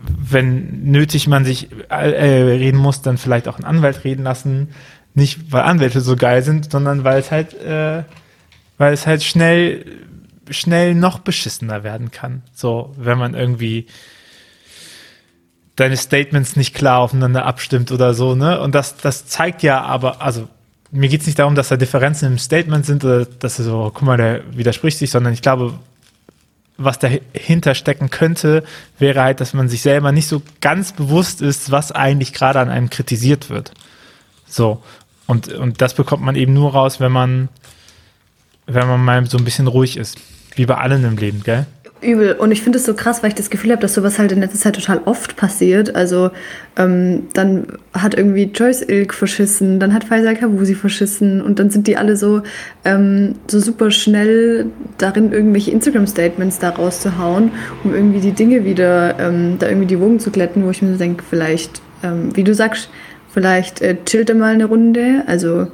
wenn 0.05 0.83
nötig 0.83 1.27
man 1.27 1.45
sich 1.45 1.69
äh, 1.89 1.95
reden 1.95 2.77
muss, 2.77 3.01
dann 3.01 3.17
vielleicht 3.17 3.47
auch 3.47 3.55
einen 3.55 3.65
Anwalt 3.65 4.03
reden 4.03 4.23
lassen. 4.23 4.69
Nicht, 5.13 5.51
weil 5.51 5.63
Anwälte 5.63 6.01
so 6.01 6.15
geil 6.15 6.43
sind, 6.43 6.71
sondern 6.71 7.03
weil 7.03 7.19
es 7.19 7.31
halt, 7.31 7.53
äh, 7.55 8.03
weil 8.77 8.93
es 8.93 9.07
halt 9.07 9.23
schnell, 9.23 9.85
schnell 10.51 10.93
noch 10.93 11.19
beschissener 11.19 11.83
werden 11.83 12.11
kann. 12.11 12.43
So, 12.53 12.93
wenn 12.97 13.17
man 13.17 13.33
irgendwie 13.33 13.87
deine 15.77 15.95
Statements 15.95 16.55
nicht 16.57 16.75
klar 16.75 16.99
aufeinander 16.99 17.45
abstimmt 17.45 17.91
oder 17.91 18.13
so, 18.13 18.35
ne? 18.35 18.59
Und 18.59 18.75
das, 18.75 18.97
das 18.97 19.27
zeigt 19.27 19.63
ja 19.63 19.81
aber, 19.81 20.21
also 20.21 20.49
mir 20.91 21.07
geht 21.07 21.21
es 21.21 21.27
nicht 21.27 21.39
darum, 21.39 21.55
dass 21.55 21.69
da 21.69 21.77
Differenzen 21.77 22.31
im 22.31 22.37
Statement 22.37 22.85
sind 22.85 23.05
oder 23.05 23.25
dass 23.25 23.59
er 23.59 23.65
so, 23.65 23.91
guck 23.93 24.01
mal, 24.01 24.17
der 24.17 24.41
widerspricht 24.55 24.97
sich, 24.97 25.11
sondern 25.11 25.33
ich 25.33 25.41
glaube, 25.41 25.73
was 26.77 26.99
dahinter 26.99 27.75
stecken 27.75 28.09
könnte, 28.09 28.63
wäre 28.99 29.21
halt, 29.21 29.39
dass 29.39 29.53
man 29.53 29.69
sich 29.69 29.81
selber 29.81 30.11
nicht 30.11 30.27
so 30.27 30.41
ganz 30.61 30.93
bewusst 30.93 31.41
ist, 31.41 31.71
was 31.71 31.91
eigentlich 31.91 32.33
gerade 32.33 32.59
an 32.59 32.69
einem 32.69 32.89
kritisiert 32.89 33.49
wird. 33.49 33.71
So. 34.47 34.83
Und, 35.25 35.49
und 35.49 35.81
das 35.81 35.93
bekommt 35.93 36.23
man 36.23 36.35
eben 36.35 36.53
nur 36.53 36.71
raus, 36.71 36.99
wenn 36.99 37.11
man, 37.11 37.49
wenn 38.65 38.87
man 38.87 39.03
mal 39.03 39.25
so 39.25 39.37
ein 39.37 39.43
bisschen 39.43 39.67
ruhig 39.67 39.97
ist. 39.97 40.17
Wie 40.55 40.65
bei 40.65 40.77
allen 40.77 41.03
im 41.03 41.17
Leben, 41.17 41.43
gell? 41.43 41.65
Übel. 42.01 42.33
Und 42.33 42.51
ich 42.51 42.61
finde 42.61 42.77
es 42.77 42.85
so 42.85 42.93
krass, 42.93 43.23
weil 43.23 43.29
ich 43.29 43.35
das 43.35 43.49
Gefühl 43.49 43.71
habe, 43.71 43.81
dass 43.81 43.93
sowas 43.93 44.19
halt 44.19 44.31
in 44.31 44.39
letzter 44.39 44.59
Zeit 44.59 44.75
total 44.75 45.01
oft 45.05 45.35
passiert. 45.35 45.95
Also 45.95 46.31
ähm, 46.77 47.27
dann 47.33 47.67
hat 47.93 48.15
irgendwie 48.15 48.43
Joyce 48.43 48.83
Ilk 48.87 49.13
verschissen, 49.13 49.79
dann 49.79 49.93
hat 49.93 50.03
Faisal 50.03 50.35
Kavusi 50.35 50.75
verschissen 50.75 51.41
und 51.41 51.59
dann 51.59 51.69
sind 51.69 51.87
die 51.87 51.97
alle 51.97 52.15
so, 52.15 52.41
ähm, 52.85 53.35
so 53.47 53.59
super 53.59 53.91
schnell 53.91 54.67
darin, 54.97 55.31
irgendwelche 55.31 55.71
Instagram-Statements 55.71 56.59
da 56.59 56.69
rauszuhauen, 56.69 57.51
um 57.83 57.93
irgendwie 57.93 58.19
die 58.19 58.33
Dinge 58.33 58.65
wieder, 58.65 59.19
ähm, 59.19 59.57
da 59.59 59.67
irgendwie 59.67 59.87
die 59.87 59.99
Wogen 59.99 60.19
zu 60.19 60.31
glätten, 60.31 60.65
wo 60.65 60.69
ich 60.69 60.81
mir 60.81 60.91
so 60.91 60.97
denke, 60.97 61.23
vielleicht, 61.27 61.81
ähm, 62.03 62.35
wie 62.35 62.43
du 62.43 62.53
sagst, 62.53 62.89
vielleicht 63.33 63.81
äh, 63.81 63.97
chillt 64.05 64.29
er 64.29 64.35
mal 64.35 64.53
eine 64.53 64.65
Runde. 64.65 65.23
Also 65.27 65.67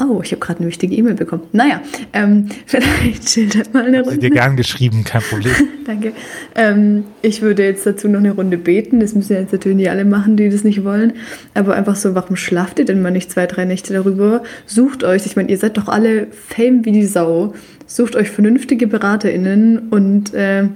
Oh, 0.00 0.20
ich 0.24 0.32
habe 0.32 0.40
gerade 0.40 0.58
eine 0.58 0.68
wichtige 0.68 0.96
E-Mail 0.96 1.14
bekommen. 1.14 1.44
Naja, 1.52 1.80
ähm, 2.12 2.48
vielleicht 2.66 3.28
schildert 3.28 3.72
mal 3.72 3.84
eine 3.84 3.98
Runde. 3.98 4.12
Sie 4.12 4.18
dir 4.18 4.30
gern 4.30 4.56
geschrieben, 4.56 5.04
kein 5.04 5.22
Problem. 5.22 5.54
Danke. 5.86 6.12
Ähm, 6.56 7.04
ich 7.22 7.42
würde 7.42 7.64
jetzt 7.64 7.86
dazu 7.86 8.08
noch 8.08 8.18
eine 8.18 8.32
Runde 8.32 8.58
beten. 8.58 8.98
Das 8.98 9.14
müssen 9.14 9.34
jetzt 9.34 9.52
natürlich 9.52 9.76
nicht 9.76 9.90
alle 9.90 10.04
machen, 10.04 10.36
die 10.36 10.50
das 10.50 10.64
nicht 10.64 10.82
wollen. 10.82 11.12
Aber 11.54 11.74
einfach 11.74 11.94
so, 11.94 12.14
warum 12.16 12.34
schlaft 12.34 12.80
ihr 12.80 12.84
denn 12.84 13.02
mal 13.02 13.12
nicht 13.12 13.30
zwei, 13.30 13.46
drei 13.46 13.64
Nächte 13.64 13.92
darüber? 13.92 14.42
Sucht 14.66 15.04
euch, 15.04 15.26
ich 15.26 15.36
meine, 15.36 15.50
ihr 15.50 15.58
seid 15.58 15.76
doch 15.76 15.86
alle 15.86 16.26
Fame 16.32 16.84
wie 16.84 16.92
die 16.92 17.06
Sau. 17.06 17.54
Sucht 17.86 18.16
euch 18.16 18.30
vernünftige 18.30 18.88
BeraterInnen 18.88 19.90
und 19.90 20.34
äh, 20.34 20.68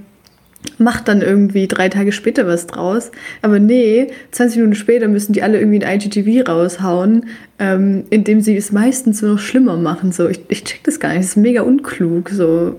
macht 0.78 1.08
dann 1.08 1.22
irgendwie 1.22 1.66
drei 1.68 1.88
Tage 1.88 2.12
später 2.12 2.46
was 2.46 2.66
draus. 2.66 3.10
Aber 3.42 3.58
nee, 3.58 4.08
20 4.32 4.58
Minuten 4.58 4.74
später 4.74 5.08
müssen 5.08 5.32
die 5.32 5.42
alle 5.42 5.58
irgendwie 5.58 5.84
ein 5.84 6.00
IGTV 6.00 6.48
raushauen, 6.48 7.26
ähm, 7.58 8.04
indem 8.10 8.40
sie 8.40 8.56
es 8.56 8.72
meistens 8.72 9.22
noch 9.22 9.38
schlimmer 9.38 9.76
machen. 9.76 10.12
So, 10.12 10.28
ich, 10.28 10.40
ich 10.48 10.64
check 10.64 10.84
das 10.84 11.00
gar 11.00 11.10
nicht. 11.10 11.20
Das 11.20 11.26
ist 11.30 11.36
mega 11.36 11.62
unklug. 11.62 12.30
So. 12.30 12.78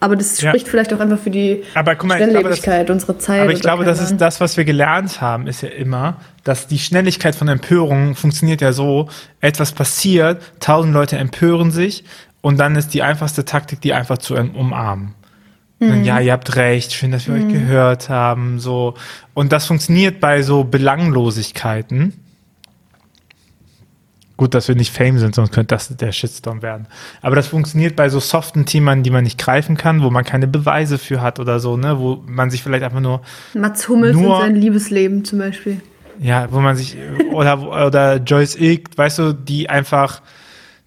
Aber 0.00 0.16
das 0.16 0.40
ja. 0.40 0.48
spricht 0.48 0.66
vielleicht 0.66 0.94
auch 0.94 1.00
einfach 1.00 1.18
für 1.18 1.30
die 1.30 1.62
aber, 1.74 1.94
mal, 2.04 2.16
Schnelllebigkeit 2.16 2.86
glaube, 2.86 2.92
unserer 2.94 3.18
Zeit. 3.18 3.42
Aber 3.42 3.52
ich 3.52 3.60
glaube, 3.60 3.84
das 3.84 4.00
ist 4.00 4.16
das, 4.16 4.40
was 4.40 4.56
wir 4.56 4.64
gelernt 4.64 5.20
haben, 5.20 5.46
ist 5.46 5.60
ja 5.60 5.68
immer, 5.68 6.16
dass 6.42 6.66
die 6.66 6.78
Schnelligkeit 6.78 7.34
von 7.34 7.48
Empörung 7.48 8.14
funktioniert 8.14 8.62
ja 8.62 8.72
so, 8.72 9.10
etwas 9.42 9.72
passiert, 9.72 10.40
tausend 10.58 10.94
Leute 10.94 11.18
empören 11.18 11.70
sich 11.70 12.04
und 12.40 12.58
dann 12.58 12.76
ist 12.76 12.94
die 12.94 13.02
einfachste 13.02 13.44
Taktik, 13.44 13.82
die 13.82 13.92
einfach 13.92 14.16
zu 14.16 14.34
umarmen. 14.34 15.14
Mhm. 15.80 16.04
Ja, 16.04 16.20
ihr 16.20 16.32
habt 16.32 16.56
recht, 16.56 16.92
schön, 16.92 17.10
dass 17.10 17.26
wir 17.26 17.34
mhm. 17.34 17.46
euch 17.46 17.52
gehört 17.52 18.08
haben, 18.08 18.60
so. 18.60 18.94
Und 19.34 19.50
das 19.50 19.66
funktioniert 19.66 20.20
bei 20.20 20.42
so 20.42 20.62
Belanglosigkeiten. 20.62 22.12
Gut, 24.36 24.54
dass 24.54 24.68
wir 24.68 24.74
nicht 24.74 24.94
Fame 24.94 25.18
sind, 25.18 25.34
sonst 25.34 25.52
könnte 25.52 25.74
das 25.74 25.94
der 25.94 26.12
Shitstorm 26.12 26.62
werden. 26.62 26.86
Aber 27.20 27.36
das 27.36 27.48
funktioniert 27.48 27.96
bei 27.96 28.08
so 28.08 28.20
soften 28.20 28.64
Themen, 28.64 29.02
die 29.02 29.10
man 29.10 29.24
nicht 29.24 29.38
greifen 29.38 29.76
kann, 29.76 30.02
wo 30.02 30.10
man 30.10 30.24
keine 30.24 30.46
Beweise 30.46 30.96
für 30.96 31.20
hat 31.20 31.40
oder 31.40 31.60
so, 31.60 31.76
ne, 31.76 31.98
wo 31.98 32.22
man 32.26 32.50
sich 32.50 32.62
vielleicht 32.62 32.84
einfach 32.84 33.00
nur. 33.00 33.20
Mats 33.54 33.88
Hummels 33.88 34.16
nur, 34.16 34.36
und 34.36 34.42
sein 34.42 34.56
Liebesleben 34.56 35.24
zum 35.24 35.40
Beispiel. 35.40 35.80
Ja, 36.20 36.48
wo 36.50 36.60
man 36.60 36.76
sich, 36.76 36.96
oder, 37.32 37.86
oder 37.86 38.16
Joyce 38.16 38.56
Ilk, 38.56 38.96
weißt 38.96 39.18
du, 39.18 39.32
die 39.32 39.70
einfach, 39.70 40.20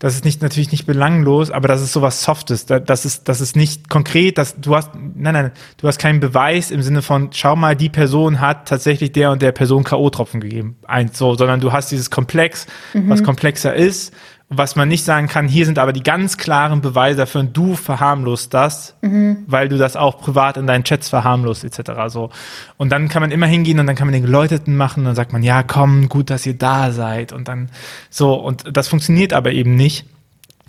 das 0.03 0.15
ist 0.15 0.25
nicht, 0.25 0.41
natürlich 0.41 0.69
nicht 0.73 0.85
belanglos, 0.85 1.49
aber 1.49 1.69
das 1.69 1.81
ist 1.81 1.93
sowas 1.93 2.23
Softes. 2.23 2.65
Das 2.65 3.05
ist, 3.05 3.29
das 3.29 3.39
ist 3.39 3.55
nicht 3.55 3.87
konkret, 3.87 4.37
dass 4.37 4.59
du 4.59 4.75
hast, 4.75 4.91
nein, 4.95 5.33
nein, 5.33 5.51
du 5.77 5.87
hast 5.87 5.97
keinen 5.97 6.19
Beweis 6.19 6.71
im 6.71 6.81
Sinne 6.81 7.01
von, 7.01 7.29
schau 7.31 7.55
mal, 7.55 7.73
die 7.77 7.87
Person 7.87 8.41
hat 8.41 8.67
tatsächlich 8.67 9.13
der 9.13 9.31
und 9.31 9.41
der 9.41 9.53
Person 9.53 9.85
K.O.-Tropfen 9.85 10.41
gegeben. 10.41 10.75
Eins 10.85 11.17
so, 11.17 11.35
sondern 11.35 11.61
du 11.61 11.71
hast 11.71 11.89
dieses 11.89 12.11
Komplex, 12.11 12.67
mhm. 12.93 13.07
was 13.07 13.23
komplexer 13.23 13.73
ist 13.73 14.13
was 14.57 14.75
man 14.75 14.87
nicht 14.87 15.03
sagen 15.03 15.27
kann, 15.27 15.47
hier 15.47 15.65
sind 15.65 15.79
aber 15.79 15.93
die 15.93 16.03
ganz 16.03 16.37
klaren 16.37 16.81
Beweise 16.81 17.17
dafür 17.17 17.41
und 17.41 17.55
du 17.55 17.75
verharmlost 17.75 18.53
das, 18.53 18.95
mhm. 19.01 19.43
weil 19.47 19.69
du 19.69 19.77
das 19.77 19.95
auch 19.95 20.19
privat 20.19 20.57
in 20.57 20.67
deinen 20.67 20.83
Chats 20.83 21.09
verharmlost 21.09 21.63
etc. 21.63 21.91
So. 22.07 22.29
Und 22.77 22.91
dann 22.91 23.09
kann 23.09 23.21
man 23.21 23.31
immer 23.31 23.47
hingehen 23.47 23.79
und 23.79 23.87
dann 23.87 23.95
kann 23.95 24.07
man 24.07 24.13
den 24.13 24.23
Geläuteten 24.23 24.75
machen 24.75 25.01
und 25.01 25.05
dann 25.05 25.15
sagt 25.15 25.33
man, 25.33 25.43
ja 25.43 25.63
komm, 25.63 26.09
gut, 26.09 26.29
dass 26.29 26.45
ihr 26.45 26.57
da 26.57 26.91
seid 26.91 27.33
und 27.33 27.47
dann 27.47 27.69
so 28.09 28.33
und 28.35 28.75
das 28.75 28.87
funktioniert 28.87 29.33
aber 29.33 29.51
eben 29.51 29.75
nicht 29.75 30.05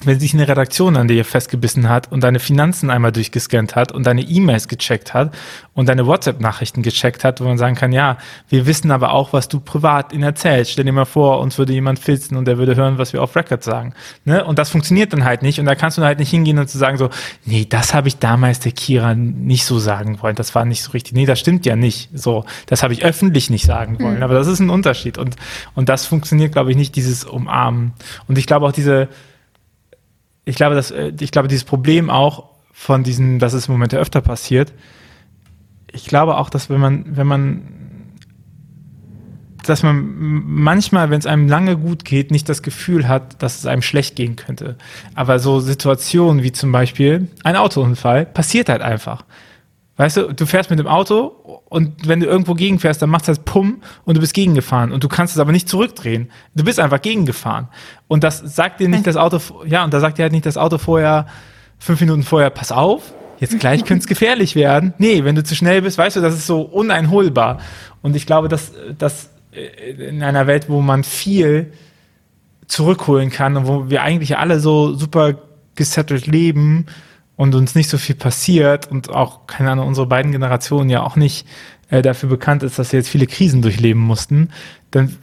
wenn 0.02 0.18
sich 0.18 0.34
eine 0.34 0.48
Redaktion 0.48 0.96
an 0.96 1.08
dir 1.08 1.24
festgebissen 1.24 1.88
hat 1.88 2.10
und 2.10 2.22
deine 2.22 2.40
Finanzen 2.40 2.90
einmal 2.90 3.12
durchgescannt 3.12 3.76
hat 3.76 3.92
und 3.92 4.04
deine 4.04 4.22
E-Mails 4.22 4.68
gecheckt 4.68 5.14
hat 5.14 5.34
und 5.72 5.88
deine 5.88 6.06
WhatsApp-Nachrichten 6.06 6.82
gecheckt 6.82 7.24
hat, 7.24 7.40
wo 7.40 7.44
man 7.44 7.58
sagen 7.58 7.76
kann, 7.76 7.92
ja, 7.92 8.18
wir 8.48 8.66
wissen 8.66 8.90
aber 8.90 9.12
auch, 9.12 9.32
was 9.32 9.48
du 9.48 9.60
privat 9.60 10.12
ihnen 10.12 10.24
erzählst. 10.24 10.72
Stell 10.72 10.84
dir 10.84 10.92
mal 10.92 11.04
vor, 11.04 11.40
uns 11.40 11.58
würde 11.58 11.72
jemand 11.72 12.00
filzen 12.00 12.36
und 12.36 12.46
der 12.46 12.58
würde 12.58 12.76
hören, 12.76 12.98
was 12.98 13.12
wir 13.12 13.22
auf 13.22 13.34
Record 13.36 13.62
sagen. 13.62 13.94
Ne? 14.24 14.44
Und 14.44 14.58
das 14.58 14.70
funktioniert 14.70 15.12
dann 15.12 15.24
halt 15.24 15.42
nicht. 15.42 15.60
Und 15.60 15.66
da 15.66 15.74
kannst 15.74 15.96
du 15.96 16.02
halt 16.02 16.18
nicht 16.18 16.30
hingehen 16.30 16.58
und 16.58 16.68
zu 16.68 16.76
sagen 16.76 16.98
so, 16.98 17.08
nee, 17.44 17.64
das 17.68 17.94
habe 17.94 18.08
ich 18.08 18.18
damals 18.18 18.60
der 18.60 18.72
Kira 18.72 19.14
nicht 19.14 19.64
so 19.64 19.78
sagen 19.78 20.20
wollen. 20.22 20.34
Das 20.34 20.54
war 20.54 20.64
nicht 20.64 20.82
so 20.82 20.90
richtig. 20.90 21.14
Nee, 21.14 21.26
das 21.26 21.38
stimmt 21.38 21.64
ja 21.66 21.76
nicht. 21.76 22.10
So, 22.12 22.44
das 22.66 22.82
habe 22.82 22.92
ich 22.92 23.04
öffentlich 23.04 23.48
nicht 23.48 23.64
sagen 23.64 24.00
wollen. 24.00 24.16
Mhm. 24.16 24.22
Aber 24.22 24.34
das 24.34 24.48
ist 24.48 24.58
ein 24.58 24.70
Unterschied. 24.70 25.18
Und, 25.18 25.36
und 25.74 25.88
das 25.88 26.04
funktioniert, 26.04 26.52
glaube 26.52 26.72
ich, 26.72 26.76
nicht, 26.76 26.96
dieses 26.96 27.24
Umarmen. 27.24 27.92
Und 28.26 28.38
ich 28.38 28.46
glaube 28.46 28.66
auch 28.66 28.72
diese, 28.72 29.08
ich 30.44 30.56
glaube, 30.56 30.74
dass, 30.74 30.90
äh, 30.90 31.12
ich 31.20 31.30
glaube, 31.30 31.48
dieses 31.48 31.64
Problem 31.64 32.10
auch 32.10 32.50
von 32.72 33.02
diesen, 33.02 33.38
dass 33.38 33.52
es 33.52 33.68
im 33.68 33.72
Moment 33.72 33.94
öfter 33.94 34.20
passiert, 34.20 34.72
ich 35.92 36.06
glaube 36.06 36.38
auch, 36.38 36.50
dass 36.50 36.68
wenn 36.70 36.80
man, 36.80 37.16
wenn 37.16 37.26
man, 37.26 37.62
dass 39.64 39.82
man 39.82 40.42
manchmal, 40.44 41.08
wenn 41.08 41.20
es 41.20 41.26
einem 41.26 41.48
lange 41.48 41.76
gut 41.76 42.04
geht, 42.04 42.30
nicht 42.30 42.48
das 42.48 42.62
Gefühl 42.62 43.08
hat, 43.08 43.42
dass 43.42 43.58
es 43.58 43.66
einem 43.66 43.80
schlecht 43.80 44.16
gehen 44.16 44.36
könnte. 44.36 44.76
Aber 45.14 45.38
so 45.38 45.60
Situationen 45.60 46.42
wie 46.42 46.52
zum 46.52 46.72
Beispiel 46.72 47.28
ein 47.44 47.56
Autounfall 47.56 48.26
passiert 48.26 48.68
halt 48.68 48.82
einfach. 48.82 49.24
Weißt 49.96 50.16
du, 50.16 50.32
du 50.32 50.44
fährst 50.44 50.70
mit 50.70 50.80
dem 50.80 50.88
Auto 50.88 51.60
und 51.68 52.08
wenn 52.08 52.18
du 52.18 52.26
irgendwo 52.26 52.54
gegenfährst, 52.54 53.00
dann 53.00 53.10
macht 53.10 53.22
es 53.22 53.28
halt 53.28 53.44
Pum 53.44 53.80
und 54.04 54.16
du 54.16 54.20
bist 54.20 54.34
gegengefahren 54.34 54.90
und 54.90 55.04
du 55.04 55.08
kannst 55.08 55.34
es 55.34 55.40
aber 55.40 55.52
nicht 55.52 55.68
zurückdrehen. 55.68 56.30
Du 56.54 56.64
bist 56.64 56.80
einfach 56.80 57.00
gegengefahren. 57.00 57.68
Und 58.08 58.24
das 58.24 58.38
sagt 58.38 58.80
dir 58.80 58.88
nicht 58.88 59.06
das 59.06 59.16
Auto, 59.16 59.38
ja, 59.66 59.84
und 59.84 59.94
da 59.94 60.00
sagt 60.00 60.18
dir 60.18 60.24
halt 60.24 60.32
nicht 60.32 60.46
das 60.46 60.56
Auto 60.56 60.78
vorher, 60.78 61.26
fünf 61.78 62.00
Minuten 62.00 62.24
vorher, 62.24 62.50
pass 62.50 62.72
auf, 62.72 63.14
jetzt 63.38 63.60
gleich 63.60 63.84
könnte 63.84 64.02
es 64.02 64.08
gefährlich 64.08 64.56
werden. 64.56 64.94
Nee, 64.98 65.22
wenn 65.22 65.36
du 65.36 65.44
zu 65.44 65.54
schnell 65.54 65.82
bist, 65.82 65.96
weißt 65.96 66.16
du, 66.16 66.20
das 66.20 66.34
ist 66.34 66.48
so 66.48 66.62
uneinholbar. 66.62 67.58
Und 68.02 68.16
ich 68.16 68.26
glaube, 68.26 68.48
dass, 68.48 68.72
dass 68.98 69.30
in 69.98 70.24
einer 70.24 70.48
Welt, 70.48 70.68
wo 70.68 70.80
man 70.80 71.04
viel 71.04 71.72
zurückholen 72.66 73.30
kann 73.30 73.56
und 73.56 73.66
wo 73.68 73.90
wir 73.90 74.02
eigentlich 74.02 74.38
alle 74.38 74.58
so 74.58 74.94
super 74.94 75.34
gesettelt 75.76 76.26
leben, 76.26 76.86
und 77.36 77.54
uns 77.54 77.74
nicht 77.74 77.88
so 77.88 77.98
viel 77.98 78.14
passiert 78.14 78.90
und 78.90 79.10
auch, 79.10 79.46
keine 79.46 79.70
Ahnung, 79.72 79.88
unsere 79.88 80.06
beiden 80.06 80.32
Generationen 80.32 80.90
ja 80.90 81.02
auch 81.02 81.16
nicht 81.16 81.46
äh, 81.90 82.02
dafür 82.02 82.28
bekannt 82.28 82.62
ist, 82.62 82.78
dass 82.78 82.90
sie 82.90 82.96
jetzt 82.96 83.08
viele 83.08 83.26
Krisen 83.26 83.62
durchleben 83.62 84.00
mussten, 84.00 84.50
dann, 84.90 85.16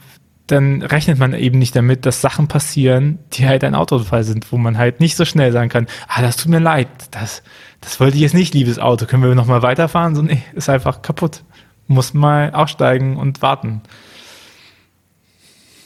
dann 0.46 0.82
rechnet 0.82 1.18
man 1.18 1.32
eben 1.34 1.58
nicht 1.58 1.74
damit, 1.74 2.04
dass 2.04 2.20
Sachen 2.20 2.48
passieren, 2.48 3.18
die 3.32 3.46
halt 3.46 3.64
ein 3.64 3.74
Autounfall 3.74 4.24
sind, 4.24 4.52
wo 4.52 4.58
man 4.58 4.76
halt 4.76 5.00
nicht 5.00 5.16
so 5.16 5.24
schnell 5.24 5.52
sagen 5.52 5.70
kann, 5.70 5.86
ah, 6.08 6.20
das 6.20 6.36
tut 6.36 6.50
mir 6.50 6.60
leid, 6.60 6.88
das, 7.10 7.42
das 7.80 7.98
wollte 7.98 8.16
ich 8.16 8.22
jetzt 8.22 8.34
nicht, 8.34 8.54
liebes 8.54 8.78
Auto, 8.78 9.06
können 9.06 9.22
wir 9.22 9.34
nochmal 9.34 9.62
weiterfahren? 9.62 10.14
So, 10.14 10.22
nee, 10.22 10.42
ist 10.54 10.68
einfach 10.68 11.02
kaputt. 11.02 11.44
Muss 11.88 12.14
mal 12.14 12.52
aussteigen 12.52 13.16
und 13.16 13.42
warten. 13.42 13.82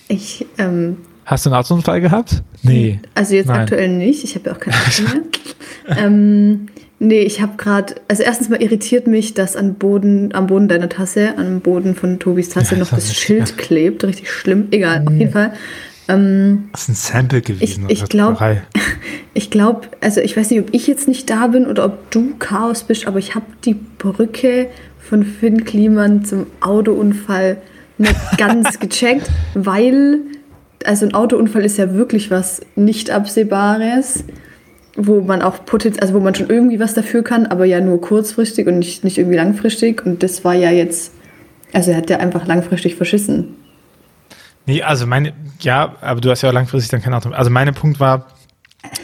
Ich, 0.09 0.47
ähm, 0.59 0.99
Hast 1.27 1.45
du 1.45 1.51
einen 1.51 1.59
Autounfall 1.59 2.01
gehabt? 2.01 2.43
Nee. 2.63 3.01
Also 3.15 3.35
jetzt 3.35 3.49
Nein. 3.49 3.61
aktuell 3.61 3.89
nicht. 3.89 4.23
Ich 4.23 4.37
habe 4.37 4.49
ja 4.49 4.55
auch 4.55 4.61
keine 4.61 4.77
Auto 4.87 5.03
mehr. 5.03 5.99
ähm, 5.99 6.69
nee, 7.01 7.21
ich 7.21 7.43
habe 7.43 7.57
gerade, 7.57 7.97
also 8.07 8.23
erstens 8.23 8.49
mal 8.49 8.63
irritiert 8.63 9.09
mich, 9.09 9.35
dass 9.35 9.57
am 9.57 9.75
Boden, 9.75 10.33
am 10.35 10.47
Boden 10.47 10.69
deiner 10.69 10.89
Tasse, 10.89 11.35
am 11.37 11.61
Boden 11.61 11.97
von 11.97 12.21
Tobis 12.21 12.51
Tasse 12.51 12.77
ja, 12.77 12.81
noch 12.81 12.91
das 12.91 13.13
Schild 13.13 13.51
ja. 13.51 13.57
klebt. 13.57 14.05
Richtig 14.05 14.31
schlimm. 14.31 14.69
Egal, 14.71 15.01
mhm. 15.01 15.09
auf 15.09 15.15
jeden 15.15 15.33
Fall. 15.33 15.53
Ähm, 16.09 16.69
das 16.71 16.83
ist 16.83 16.89
ein 16.91 16.95
Sample 16.95 17.41
gewesen. 17.41 17.87
Ich, 17.89 18.03
ich 18.05 18.09
glaube, 18.09 18.63
ich 19.35 19.51
glaube, 19.51 19.89
also 20.01 20.21
ich 20.21 20.37
weiß 20.37 20.51
nicht, 20.51 20.61
ob 20.61 20.69
ich 20.73 20.87
jetzt 20.87 21.09
nicht 21.09 21.29
da 21.29 21.49
bin 21.49 21.67
oder 21.67 21.87
ob 21.87 22.09
du 22.13 22.37
Chaos 22.39 22.85
bist, 22.85 23.09
aber 23.09 23.19
ich 23.19 23.35
habe 23.35 23.47
die 23.65 23.75
Brücke 23.75 24.69
von 25.01 25.25
Finn 25.25 25.65
Kliman 25.65 26.25
zum 26.25 26.47
Autounfall 26.61 27.59
nicht 27.99 28.15
ganz 28.39 28.79
gecheckt, 28.79 29.29
weil 29.55 30.21
also 30.85 31.07
ein 31.07 31.15
Autounfall 31.15 31.65
ist 31.65 31.79
ja 31.79 31.95
wirklich 31.95 32.31
was 32.31 32.61
nicht 32.75 33.11
Absehbares, 33.11 34.25
wo 34.97 35.21
man 35.21 35.43
auch 35.43 35.65
potenziell, 35.65 36.03
also 36.03 36.15
wo 36.15 36.21
man 36.21 36.35
schon 36.35 36.49
irgendwie 36.49 36.81
was 36.81 36.95
dafür 36.95 37.23
kann, 37.23 37.47
aber 37.47 37.65
ja 37.65 37.81
nur 37.81 38.01
kurzfristig 38.01 38.67
und 38.67 38.79
nicht, 38.79 39.05
nicht 39.05 39.19
irgendwie 39.19 39.37
langfristig. 39.37 40.05
Und 40.05 40.23
das 40.23 40.45
war 40.45 40.55
ja 40.55 40.71
jetzt, 40.71 41.13
also 41.73 41.91
er 41.91 41.99
hat 41.99 42.11
ja 42.11 42.19
einfach 42.19 42.47
langfristig 42.47 42.97
verschissen. 42.97 43.57
Nee, 44.67 44.83
also 44.83 45.07
meine, 45.07 45.33
ja, 45.61 45.95
aber 46.01 46.21
du 46.21 46.31
hast 46.31 46.43
ja 46.43 46.49
auch 46.49 46.55
langfristig 46.55 46.91
dann 46.91 47.03
kein 47.03 47.15
Auto. 47.15 47.31
Also 47.31 47.51
mein 47.51 47.73
Punkt 47.75 48.01
war 48.01 48.27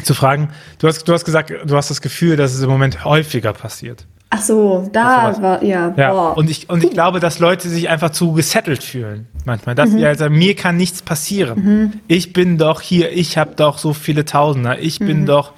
zu 0.02 0.14
fragen, 0.14 0.48
du 0.78 0.88
hast, 0.88 1.06
du 1.06 1.12
hast 1.12 1.24
gesagt, 1.24 1.52
du 1.64 1.76
hast 1.76 1.90
das 1.90 2.00
Gefühl, 2.00 2.36
dass 2.36 2.54
es 2.54 2.62
im 2.62 2.70
Moment 2.70 3.04
häufiger 3.04 3.52
passiert. 3.52 4.06
Ach 4.34 4.40
so, 4.40 4.88
da 4.90 5.36
war, 5.42 5.62
ja. 5.62 5.92
ja. 5.94 6.10
Und, 6.10 6.48
ich, 6.48 6.70
und 6.70 6.82
ich 6.82 6.90
glaube, 6.90 7.20
dass 7.20 7.38
Leute 7.38 7.68
sich 7.68 7.90
einfach 7.90 8.10
zu 8.10 8.32
gesettelt 8.32 8.82
fühlen 8.82 9.26
manchmal. 9.44 9.74
Dass 9.74 9.90
mhm. 9.90 10.14
sagen, 10.14 10.38
mir 10.38 10.56
kann 10.56 10.78
nichts 10.78 11.02
passieren. 11.02 11.62
Mhm. 11.62 11.92
Ich 12.08 12.32
bin 12.32 12.56
doch 12.56 12.80
hier, 12.80 13.12
ich 13.12 13.36
habe 13.36 13.52
doch 13.56 13.76
so 13.76 13.92
viele 13.92 14.24
Tausender, 14.24 14.78
ich 14.78 15.00
mhm. 15.00 15.06
bin 15.06 15.26
doch, 15.26 15.52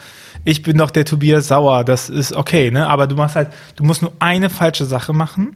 ich 0.45 0.65
bin 0.65 0.77
doch 0.77 0.91
der 0.91 1.05
Tobias 1.05 1.47
Sauer, 1.47 1.85
das 1.85 2.11
ist 2.11 2.33
okay, 2.33 2.73
ne? 2.73 2.89
Aber 2.89 3.07
du 3.07 3.15
machst 3.15 3.37
halt, 3.37 3.51
du 3.77 3.85
musst 3.85 4.03
nur 4.03 4.13
eine 4.19 4.51
falsche 4.51 4.87
Sache 4.87 5.13
machen 5.13 5.55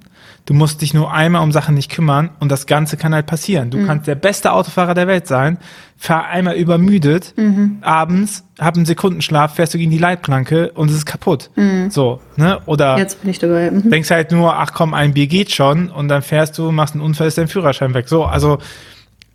Du 0.48 0.54
musst 0.54 0.80
dich 0.80 0.94
nur 0.94 1.12
einmal 1.12 1.42
um 1.42 1.52
Sachen 1.52 1.74
nicht 1.74 1.90
kümmern 1.90 2.30
und 2.40 2.50
das 2.50 2.64
Ganze 2.64 2.96
kann 2.96 3.14
halt 3.14 3.26
passieren. 3.26 3.68
Du 3.68 3.76
mhm. 3.76 3.86
kannst 3.86 4.06
der 4.06 4.14
beste 4.14 4.52
Autofahrer 4.52 4.94
der 4.94 5.06
Welt 5.06 5.26
sein, 5.26 5.58
fahr 5.98 6.24
einmal 6.24 6.56
übermüdet, 6.56 7.34
mhm. 7.36 7.76
abends, 7.82 8.44
hab 8.58 8.74
einen 8.74 8.86
Sekundenschlaf, 8.86 9.56
fährst 9.56 9.74
du 9.74 9.78
gegen 9.78 9.90
die 9.90 9.98
Leitplanke 9.98 10.72
und 10.72 10.88
es 10.88 10.96
ist 10.96 11.04
kaputt. 11.04 11.50
Mhm. 11.56 11.90
So, 11.90 12.22
ne? 12.36 12.60
Oder 12.64 12.96
Jetzt 12.96 13.20
bin 13.20 13.30
ich 13.30 13.38
dabei. 13.38 13.70
Mhm. 13.70 13.90
denkst 13.90 14.10
halt 14.10 14.32
nur, 14.32 14.56
ach 14.56 14.72
komm, 14.72 14.94
ein 14.94 15.12
Bier 15.12 15.26
geht 15.26 15.50
schon 15.50 15.90
und 15.90 16.08
dann 16.08 16.22
fährst 16.22 16.56
du, 16.56 16.72
machst 16.72 16.94
einen 16.94 17.04
Unfall, 17.04 17.28
ist 17.28 17.36
dein 17.36 17.48
Führerschein 17.48 17.92
weg. 17.92 18.08
So, 18.08 18.24
also 18.24 18.56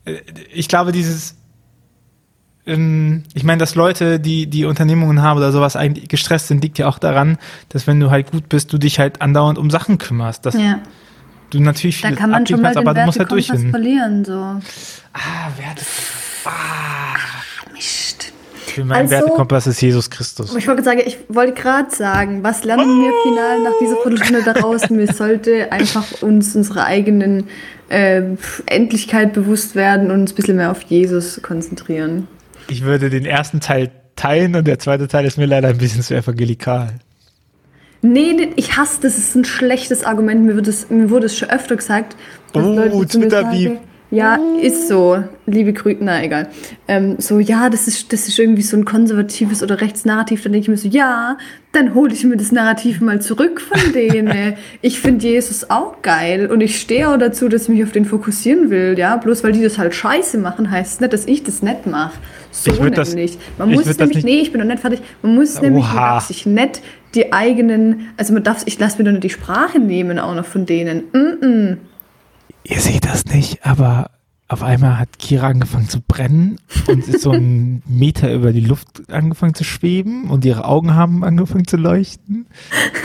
äh, 0.06 0.16
ich 0.52 0.68
glaube, 0.68 0.94
dieses 0.94 1.36
ich 2.66 3.44
meine, 3.44 3.58
dass 3.58 3.76
Leute, 3.76 4.20
die 4.22 4.48
die 4.48 4.64
Unternehmungen 4.66 5.22
haben 5.22 5.38
oder 5.38 5.52
sowas 5.52 5.76
eigentlich 5.76 6.08
gestresst 6.08 6.48
sind, 6.48 6.64
liegt 6.64 6.78
ja 6.78 6.88
auch 6.88 6.98
daran, 6.98 7.38
dass 7.70 7.88
wenn 7.88 8.00
du 8.00 8.10
halt 8.10 8.32
gut 8.32 8.48
bist, 8.48 8.72
du 8.72 8.78
dich 8.78 9.00
halt 9.00 9.22
andauernd 9.22 9.58
um 9.58 9.70
Sachen 9.70 9.98
kümmerst. 9.98 10.46
Dass 10.46 10.56
Ja. 10.56 10.80
du 11.50 11.60
natürlich 11.60 12.00
Da 12.02 12.08
vieles 12.08 12.20
kann 12.22 12.30
man 12.30 12.48
schon 12.48 12.62
mal 12.62 12.76
aber 12.78 12.94
du 12.94 13.06
musst 13.06 13.20
halt 13.20 13.32
durchfinden. 13.32 13.72
verlieren, 13.72 14.24
so. 14.24 14.34
Ah, 14.34 14.62
Werte. 15.58 15.84
Ah. 16.46 17.16
Mist. 17.74 18.32
Für 18.68 18.86
mein 18.86 19.02
Also- 19.02 19.12
Wertekompass 19.12 19.68
ist 19.68 19.82
Jesus 19.82 20.10
Christus. 20.10 20.56
Ich 20.56 20.68
wollte 20.68 20.84
sagen, 20.84 21.02
ich 21.06 21.18
wollte 21.28 21.54
gerade 21.54 21.94
sagen, 21.94 22.44
was 22.44 22.64
lernen 22.64 23.02
wir 23.02 23.12
final 23.24 23.62
nach 23.62 23.78
dieser 23.82 23.98
Viertelstunde 23.98 24.42
daraus? 24.44 24.90
Wir 24.90 25.14
sollte 25.14 25.70
einfach 25.72 26.22
uns 26.22 26.56
unserer 26.56 26.86
eigenen 26.86 27.48
äh, 27.90 28.24
Endlichkeit 28.66 29.34
bewusst 29.34 29.76
werden 29.76 30.10
und 30.10 30.22
uns 30.22 30.32
ein 30.32 30.36
bisschen 30.36 30.56
mehr 30.56 30.72
auf 30.72 30.82
Jesus 30.84 31.40
konzentrieren. 31.44 32.28
Ich 32.68 32.84
würde 32.84 33.10
den 33.10 33.26
ersten 33.26 33.60
Teil 33.60 33.92
teilen 34.16 34.56
und 34.56 34.68
der 34.68 34.80
zweite 34.80 35.08
Teil 35.08 35.26
ist 35.26 35.38
mir 35.38 35.46
leider 35.46 35.70
ein 35.70 35.78
bisschen 35.78 36.02
zu 36.02 36.16
evangelikal. 36.16 36.94
Nee, 38.02 38.34
nee, 38.34 38.50
ich 38.58 38.76
hasse 38.78 39.00
das, 39.02 39.18
ist 39.18 39.36
ein 39.36 39.46
schlechtes 39.46 40.04
Argument. 40.04 40.44
Mir, 40.44 40.56
wird 40.56 40.68
es, 40.68 40.90
mir 40.90 41.10
wurde 41.10 41.28
es 41.28 41.38
schon 41.38 41.50
öfter 41.50 41.76
gesagt. 41.76 42.18
Oh, 42.54 43.06
Twitter-Beef. 43.06 43.80
Ja, 44.14 44.38
ist 44.62 44.88
so. 44.88 45.24
Liebe 45.48 45.74
Grüße, 45.74 45.98
na 46.02 46.24
egal. 46.24 46.48
Ähm, 46.88 47.16
so, 47.18 47.40
ja, 47.40 47.70
das 47.70 47.88
ist, 47.88 48.14
das 48.14 48.28
ist 48.28 48.38
irgendwie 48.38 48.62
so 48.62 48.78
ein 48.78 48.86
konservatives 48.86 49.64
oder 49.64 49.82
Rechtsnarrativ. 49.82 50.44
Dann 50.44 50.52
denke 50.54 50.66
ich 50.66 50.70
mir 50.70 50.78
so, 50.78 50.88
ja, 50.88 51.38
dann 51.72 51.96
hole 51.96 52.14
ich 52.14 52.24
mir 52.24 52.38
das 52.38 52.52
Narrativ 52.52 53.02
mal 53.02 53.22
zurück 53.22 53.60
von 53.60 53.92
denen. 53.94 54.54
ich 54.82 55.00
finde 55.00 55.28
Jesus 55.28 55.70
auch 55.72 56.02
geil 56.04 56.50
und 56.52 56.62
ich 56.62 56.80
stehe 56.80 57.10
auch 57.10 57.18
dazu, 57.18 57.50
dass 57.50 57.64
ich 57.64 57.70
mich 57.70 57.84
auf 57.84 57.92
den 57.92 58.06
fokussieren 58.06 58.70
will. 58.70 58.96
Ja, 58.98 59.18
bloß 59.18 59.44
weil 59.44 59.52
die 59.54 59.64
das 59.64 59.78
halt 59.80 59.96
scheiße 59.96 60.38
machen, 60.38 60.70
heißt 60.70 61.02
nicht, 61.02 61.12
dass 61.12 61.26
ich 61.26 61.44
das 61.44 61.64
nicht 61.64 61.88
mache. 61.88 62.14
So 62.52 62.72
Ich 62.72 62.80
würd 62.82 62.98
das- 62.98 63.10
nämlich. 63.16 63.40
Man 63.58 63.72
ich 63.72 63.76
muss 63.78 63.98
nämlich, 63.98 64.18
nicht- 64.18 64.26
nee, 64.26 64.40
ich 64.42 64.52
bin 64.52 64.62
noch 64.62 64.68
nicht 64.68 64.80
fertig. 64.82 65.02
Man 65.24 65.34
muss 65.36 65.60
nämlich, 65.60 65.84
man 65.84 65.92
Oha. 65.96 66.14
darf 66.14 66.28
sich 66.28 66.46
nicht 66.46 66.82
die 67.16 67.34
eigenen, 67.34 68.10
also 68.18 68.34
man 68.34 68.44
darf, 68.44 68.62
ich 68.66 68.78
lasse 68.80 68.98
mir 69.00 69.06
doch 69.06 69.12
nicht 69.12 69.24
die 69.24 69.30
Sprache 69.32 69.80
nehmen 69.80 70.20
auch 70.20 70.36
noch 70.36 70.46
von 70.46 70.66
denen. 70.68 71.04
Mm 71.14 71.78
Ihr 72.64 72.80
seht 72.80 73.06
das 73.06 73.26
nicht, 73.26 73.66
aber 73.66 74.12
auf 74.48 74.62
einmal 74.62 75.00
hat 75.00 75.18
Kira 75.20 75.48
angefangen 75.48 75.90
zu 75.90 76.00
brennen 76.02 76.60
und 76.88 77.08
ist 77.08 77.22
so 77.22 77.32
einen 77.32 77.82
Meter 77.88 78.32
über 78.34 78.52
die 78.52 78.60
Luft 78.62 79.10
angefangen 79.12 79.54
zu 79.56 79.64
schweben 79.64 80.30
und 80.30 80.46
ihre 80.46 80.66
Augen 80.66 80.94
haben 80.96 81.24
angefangen 81.24 81.68
zu 81.68 81.78
leuchten. 81.78 82.46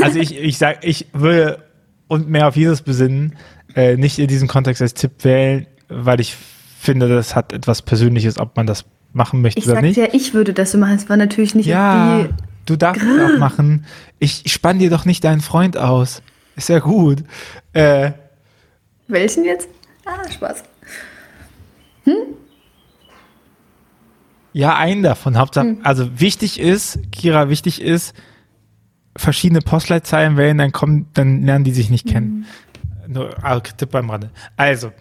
Also 0.03 0.19
ich, 0.19 0.37
ich 0.39 0.59
sag, 0.59 0.85
ich 0.85 1.07
würde 1.13 1.65
und 2.07 2.29
mehr 2.29 2.49
auf 2.49 2.57
Jesus 2.57 2.83
besinnen, 2.83 3.35
äh, 3.75 3.97
nicht 3.97 4.19
in 4.19 4.29
diesem 4.29 4.49
Kontext 4.49 4.83
als 4.83 4.95
Tipp 4.95 5.25
wählen, 5.25 5.67
weil 5.89 6.21
ich 6.21 6.37
finde, 6.81 7.09
das 7.09 7.35
hat 7.35 7.53
etwas 7.53 7.83
Persönliches, 7.83 8.39
ob 8.39 8.57
man 8.57 8.67
das 8.67 8.85
machen 9.13 9.41
möchte 9.41 9.61
Ich 9.61 9.69
oder 9.69 9.81
nicht. 9.83 9.97
ja, 9.97 10.07
ich 10.13 10.35
würde 10.35 10.53
das 10.53 10.71
so 10.73 10.79
machen. 10.79 10.95
Es 10.97 11.09
war 11.09 11.17
natürlich 11.17 11.55
nicht 11.55 11.67
Ja, 11.67 12.25
die. 12.25 12.29
du 12.67 12.77
darfst 12.77 13.03
es 13.03 13.09
auch 13.35 13.39
machen. 13.39 13.85
Ich 14.19 14.43
spann 14.47 14.79
dir 14.79 14.91
doch 14.91 15.05
nicht 15.05 15.25
deinen 15.25 15.41
Freund 15.41 15.77
aus. 15.77 16.23
Ist 16.57 16.69
ja 16.69 16.79
gut. 16.81 17.25
Äh, 17.73 18.13
Welchen 19.09 19.45
jetzt? 19.45 19.69
Ah, 20.05 20.31
Spaß. 20.31 20.63
Ja, 24.53 24.77
einen 24.77 25.03
davon. 25.03 25.39
Hauptsache, 25.39 25.77
also 25.83 26.21
wichtig 26.21 26.59
ist, 26.59 26.99
Kira, 27.13 27.49
wichtig 27.49 27.81
ist, 27.83 28.15
verschiedene 29.17 29.61
Postleitzahlen 29.61 30.37
wählen, 30.37 30.59
dann 30.59 30.73
kommen, 30.73 31.09
dann 31.15 31.43
lernen 31.43 31.65
die 31.65 31.73
sich 31.73 31.91
nicht 31.91 32.07
kennen. 32.07 32.47
Nur, 33.07 33.35
ah, 33.43 33.61
Tipp 33.61 33.91
beim 33.91 34.11
Rande. 34.11 34.31
Also, 34.57 34.93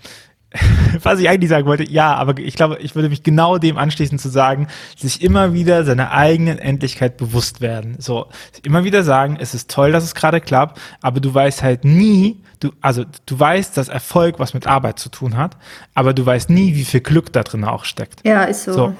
was 1.03 1.19
ich 1.19 1.27
eigentlich 1.29 1.49
sagen 1.49 1.67
wollte, 1.67 1.89
ja, 1.89 2.15
aber 2.15 2.39
ich 2.39 2.55
glaube, 2.55 2.77
ich 2.79 2.95
würde 2.95 3.09
mich 3.09 3.23
genau 3.23 3.57
dem 3.57 3.77
anschließen 3.77 4.17
zu 4.17 4.29
sagen, 4.29 4.67
sich 4.95 5.21
immer 5.21 5.53
wieder 5.53 5.83
seiner 5.83 6.11
eigenen 6.11 6.57
Endlichkeit 6.57 7.17
bewusst 7.17 7.59
werden. 7.59 7.97
So, 7.99 8.27
immer 8.63 8.83
wieder 8.85 9.03
sagen, 9.03 9.37
es 9.39 9.53
ist 9.53 9.69
toll, 9.69 9.91
dass 9.91 10.03
es 10.05 10.15
gerade 10.15 10.39
klappt, 10.39 10.79
aber 11.01 11.19
du 11.19 11.33
weißt 11.33 11.63
halt 11.63 11.83
nie, 11.83 12.41
du, 12.61 12.71
also 12.79 13.03
du 13.25 13.39
weißt, 13.39 13.75
dass 13.75 13.89
Erfolg 13.89 14.39
was 14.39 14.53
mit 14.53 14.67
Arbeit 14.67 14.99
zu 14.99 15.09
tun 15.09 15.35
hat, 15.35 15.57
aber 15.93 16.13
du 16.13 16.25
weißt 16.25 16.49
nie, 16.49 16.75
wie 16.75 16.85
viel 16.85 17.01
Glück 17.01 17.33
da 17.33 17.43
drin 17.43 17.65
auch 17.65 17.83
steckt. 17.83 18.25
Ja, 18.25 18.43
ist 18.43 18.63
so. 18.63 18.73
So. 18.73 18.95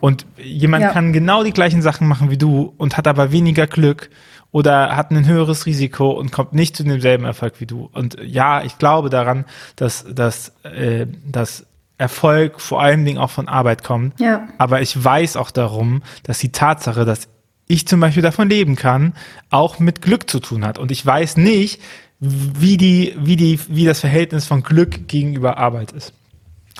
Und 0.00 0.26
jemand 0.36 0.82
Ja. 0.82 0.90
kann 0.90 1.12
genau 1.12 1.44
die 1.44 1.52
gleichen 1.52 1.82
Sachen 1.82 2.08
machen 2.08 2.30
wie 2.30 2.38
du 2.38 2.74
und 2.76 2.96
hat 2.96 3.06
aber 3.06 3.32
weniger 3.32 3.66
Glück 3.66 4.10
oder 4.52 4.94
hat 4.96 5.10
ein 5.10 5.26
höheres 5.26 5.66
Risiko 5.66 6.10
und 6.10 6.30
kommt 6.30 6.52
nicht 6.52 6.76
zu 6.76 6.84
demselben 6.84 7.24
Erfolg 7.24 7.54
wie 7.58 7.66
du. 7.66 7.88
Und 7.92 8.18
ja, 8.22 8.62
ich 8.62 8.78
glaube 8.78 9.10
daran, 9.10 9.46
dass, 9.76 10.04
dass, 10.08 10.52
äh, 10.62 11.06
dass 11.26 11.66
Erfolg 11.98 12.60
vor 12.60 12.82
allen 12.82 13.04
Dingen 13.04 13.18
auch 13.18 13.30
von 13.30 13.48
Arbeit 13.48 13.82
kommt. 13.82 14.20
Ja. 14.20 14.48
Aber 14.58 14.82
ich 14.82 15.02
weiß 15.02 15.36
auch 15.36 15.50
darum, 15.50 16.02
dass 16.22 16.38
die 16.38 16.52
Tatsache, 16.52 17.04
dass 17.04 17.28
ich 17.66 17.86
zum 17.86 18.00
Beispiel 18.00 18.22
davon 18.22 18.48
leben 18.48 18.76
kann, 18.76 19.14
auch 19.48 19.78
mit 19.78 20.02
Glück 20.02 20.28
zu 20.28 20.40
tun 20.40 20.66
hat. 20.66 20.78
Und 20.78 20.90
ich 20.90 21.04
weiß 21.04 21.38
nicht, 21.38 21.80
wie 22.20 22.76
die, 22.76 23.14
wie 23.18 23.36
die, 23.36 23.58
wie 23.68 23.84
das 23.86 24.00
Verhältnis 24.00 24.46
von 24.46 24.62
Glück 24.62 25.08
gegenüber 25.08 25.56
Arbeit 25.56 25.92
ist. 25.92 26.12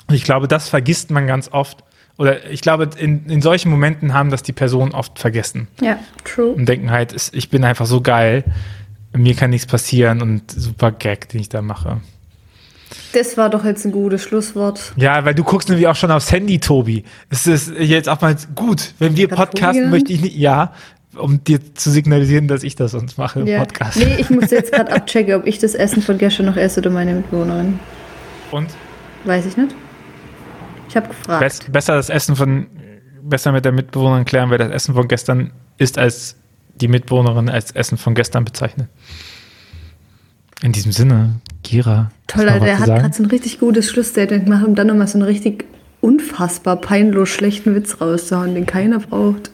Und 0.07 0.15
ich 0.15 0.23
glaube, 0.23 0.47
das 0.47 0.69
vergisst 0.69 1.09
man 1.09 1.25
ganz 1.25 1.49
oft. 1.51 1.83
Oder 2.17 2.49
ich 2.51 2.61
glaube, 2.61 2.89
in, 2.97 3.25
in 3.27 3.41
solchen 3.41 3.69
Momenten 3.71 4.13
haben 4.13 4.29
das 4.29 4.43
die 4.43 4.51
Personen 4.53 4.91
oft 4.91 5.17
vergessen 5.17 5.67
Ja, 5.81 5.97
true. 6.23 6.51
und 6.51 6.67
denken 6.67 6.91
halt, 6.91 7.15
ich 7.33 7.49
bin 7.49 7.63
einfach 7.63 7.85
so 7.87 8.01
geil, 8.01 8.43
mir 9.15 9.33
kann 9.35 9.49
nichts 9.49 9.65
passieren 9.67 10.21
und 10.21 10.49
super 10.51 10.91
Gag, 10.91 11.29
den 11.29 11.41
ich 11.41 11.49
da 11.49 11.61
mache. 11.61 12.01
Das 13.13 13.37
war 13.37 13.49
doch 13.49 13.65
jetzt 13.65 13.85
ein 13.85 13.91
gutes 13.91 14.21
Schlusswort. 14.23 14.93
Ja, 14.95 15.25
weil 15.25 15.33
du 15.33 15.43
guckst 15.43 15.69
nämlich 15.69 15.87
auch 15.87 15.95
schon 15.95 16.11
aufs 16.11 16.31
Handy, 16.31 16.59
Tobi. 16.59 17.03
Es 17.29 17.47
ist 17.47 17.71
jetzt 17.79 18.07
auch 18.09 18.21
mal 18.21 18.35
gut, 18.55 18.93
wenn 18.99 19.17
wir 19.17 19.27
podcasten, 19.27 19.89
möchte 19.89 20.13
ich 20.13 20.21
nicht, 20.21 20.35
ja, 20.35 20.73
um 21.15 21.43
dir 21.43 21.59
zu 21.75 21.89
signalisieren, 21.91 22.47
dass 22.47 22.63
ich 22.63 22.75
das 22.75 22.91
sonst 22.91 23.17
mache 23.17 23.39
im 23.41 23.47
Ja. 23.47 23.59
Podcast. 23.59 23.97
Nee, 23.97 24.15
ich 24.19 24.29
muss 24.29 24.49
jetzt 24.51 24.71
gerade 24.71 24.91
abchecken, 24.93 25.33
ob 25.35 25.45
ich 25.47 25.57
das 25.59 25.73
Essen 25.75 26.01
von 26.03 26.17
gestern 26.19 26.45
noch 26.47 26.57
esse 26.57 26.79
oder 26.79 26.89
meine 26.91 27.13
Mitbewohnerin. 27.15 27.79
Und 28.51 28.69
Weiß 29.25 29.45
ich 29.45 29.57
nicht. 29.57 29.75
Ich 30.89 30.95
habe 30.95 31.07
gefragt. 31.07 31.39
bess, 31.39 31.59
besser 31.71 31.95
das 31.95 32.09
Essen 32.09 32.35
von, 32.35 32.67
besser 33.21 33.51
mit 33.51 33.65
der 33.65 33.71
Mitbewohnerin 33.71 34.25
klären, 34.25 34.49
wer 34.49 34.57
das 34.57 34.71
Essen 34.71 34.93
von 34.93 35.07
gestern 35.07 35.51
ist, 35.77 35.97
als 35.97 36.35
die 36.75 36.87
Mitbewohnerin 36.87 37.49
als 37.49 37.71
Essen 37.71 37.97
von 37.97 38.15
gestern 38.15 38.45
bezeichnet. 38.45 38.89
In 40.61 40.71
diesem 40.71 40.91
Sinne, 40.91 41.41
hast 41.65 42.11
Toll, 42.27 42.49
Alter, 42.49 42.65
er 42.65 42.77
zu 42.77 42.81
hat 42.81 43.01
gerade 43.01 43.13
so 43.13 43.23
ein 43.23 43.29
richtig 43.29 43.59
gutes 43.59 43.89
Schlussstatement 43.89 44.45
gemacht, 44.45 44.65
um 44.65 44.75
dann 44.75 44.87
nochmal 44.87 45.07
so 45.07 45.17
einen 45.17 45.27
richtig 45.27 45.65
unfassbar 46.01 46.77
peinlos 46.77 47.29
schlechten 47.29 47.75
Witz 47.75 47.99
rauszuhauen, 47.99 48.55
den 48.55 48.65
keiner 48.65 48.99
braucht. 48.99 49.51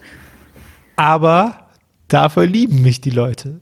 Aber 0.95 1.67
dafür 2.07 2.45
lieben 2.45 2.81
mich 2.81 3.01
die 3.01 3.11
Leute. 3.11 3.59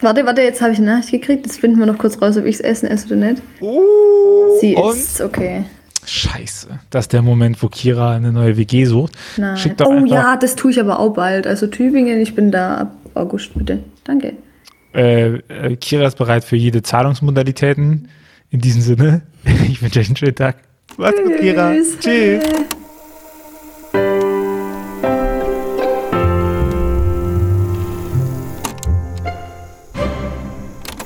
Warte, 0.00 0.26
warte, 0.26 0.42
jetzt 0.42 0.60
habe 0.60 0.72
ich 0.72 0.78
eine 0.78 0.96
Nachricht 0.96 1.12
gekriegt. 1.12 1.46
Jetzt 1.46 1.60
finden 1.60 1.78
wir 1.78 1.86
noch 1.86 1.96
kurz 1.96 2.20
raus, 2.20 2.36
ob 2.36 2.44
ich 2.44 2.56
es 2.56 2.60
essen 2.60 2.88
esse 2.88 3.06
oder 3.06 3.16
nicht. 3.16 3.42
Uh, 3.60 4.58
Sie 4.60 4.74
ist 4.74 5.20
okay. 5.20 5.64
Scheiße. 6.04 6.68
Das 6.90 7.04
ist 7.04 7.12
der 7.12 7.22
Moment, 7.22 7.62
wo 7.62 7.68
Kira 7.68 8.14
eine 8.14 8.32
neue 8.32 8.56
WG 8.56 8.84
sucht. 8.84 9.12
Nein. 9.36 9.56
Schick 9.56 9.76
doch 9.76 9.86
Oh 9.86 9.92
einfach, 9.92 10.10
ja, 10.10 10.36
das 10.36 10.56
tue 10.56 10.70
ich 10.72 10.80
aber 10.80 10.98
auch 10.98 11.10
bald. 11.10 11.46
Also 11.46 11.66
Tübingen, 11.66 12.20
ich 12.20 12.34
bin 12.34 12.50
da 12.50 12.76
ab 12.78 12.92
August, 13.14 13.54
bitte. 13.54 13.82
Danke. 14.04 14.34
Äh, 14.94 15.36
äh, 15.48 15.76
Kira 15.76 16.06
ist 16.06 16.18
bereit 16.18 16.44
für 16.44 16.56
jede 16.56 16.82
Zahlungsmodalitäten. 16.82 18.08
In 18.50 18.60
diesem 18.60 18.82
Sinne, 18.82 19.22
ich 19.68 19.80
wünsche 19.82 20.00
euch 20.00 20.08
einen 20.08 20.16
schönen 20.16 20.34
Tag. 20.34 20.56
Macht's 20.96 21.22
gut, 21.22 21.38
Kira. 21.38 21.72
Tschüss. 21.72 22.40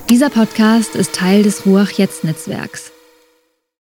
Dieser 0.09 0.30
Podcast 0.30 0.94
ist 0.96 1.14
Teil 1.14 1.42
des 1.42 1.66
Ruach 1.66 1.90
Jetzt 1.90 2.24
Netzwerks. 2.24 2.92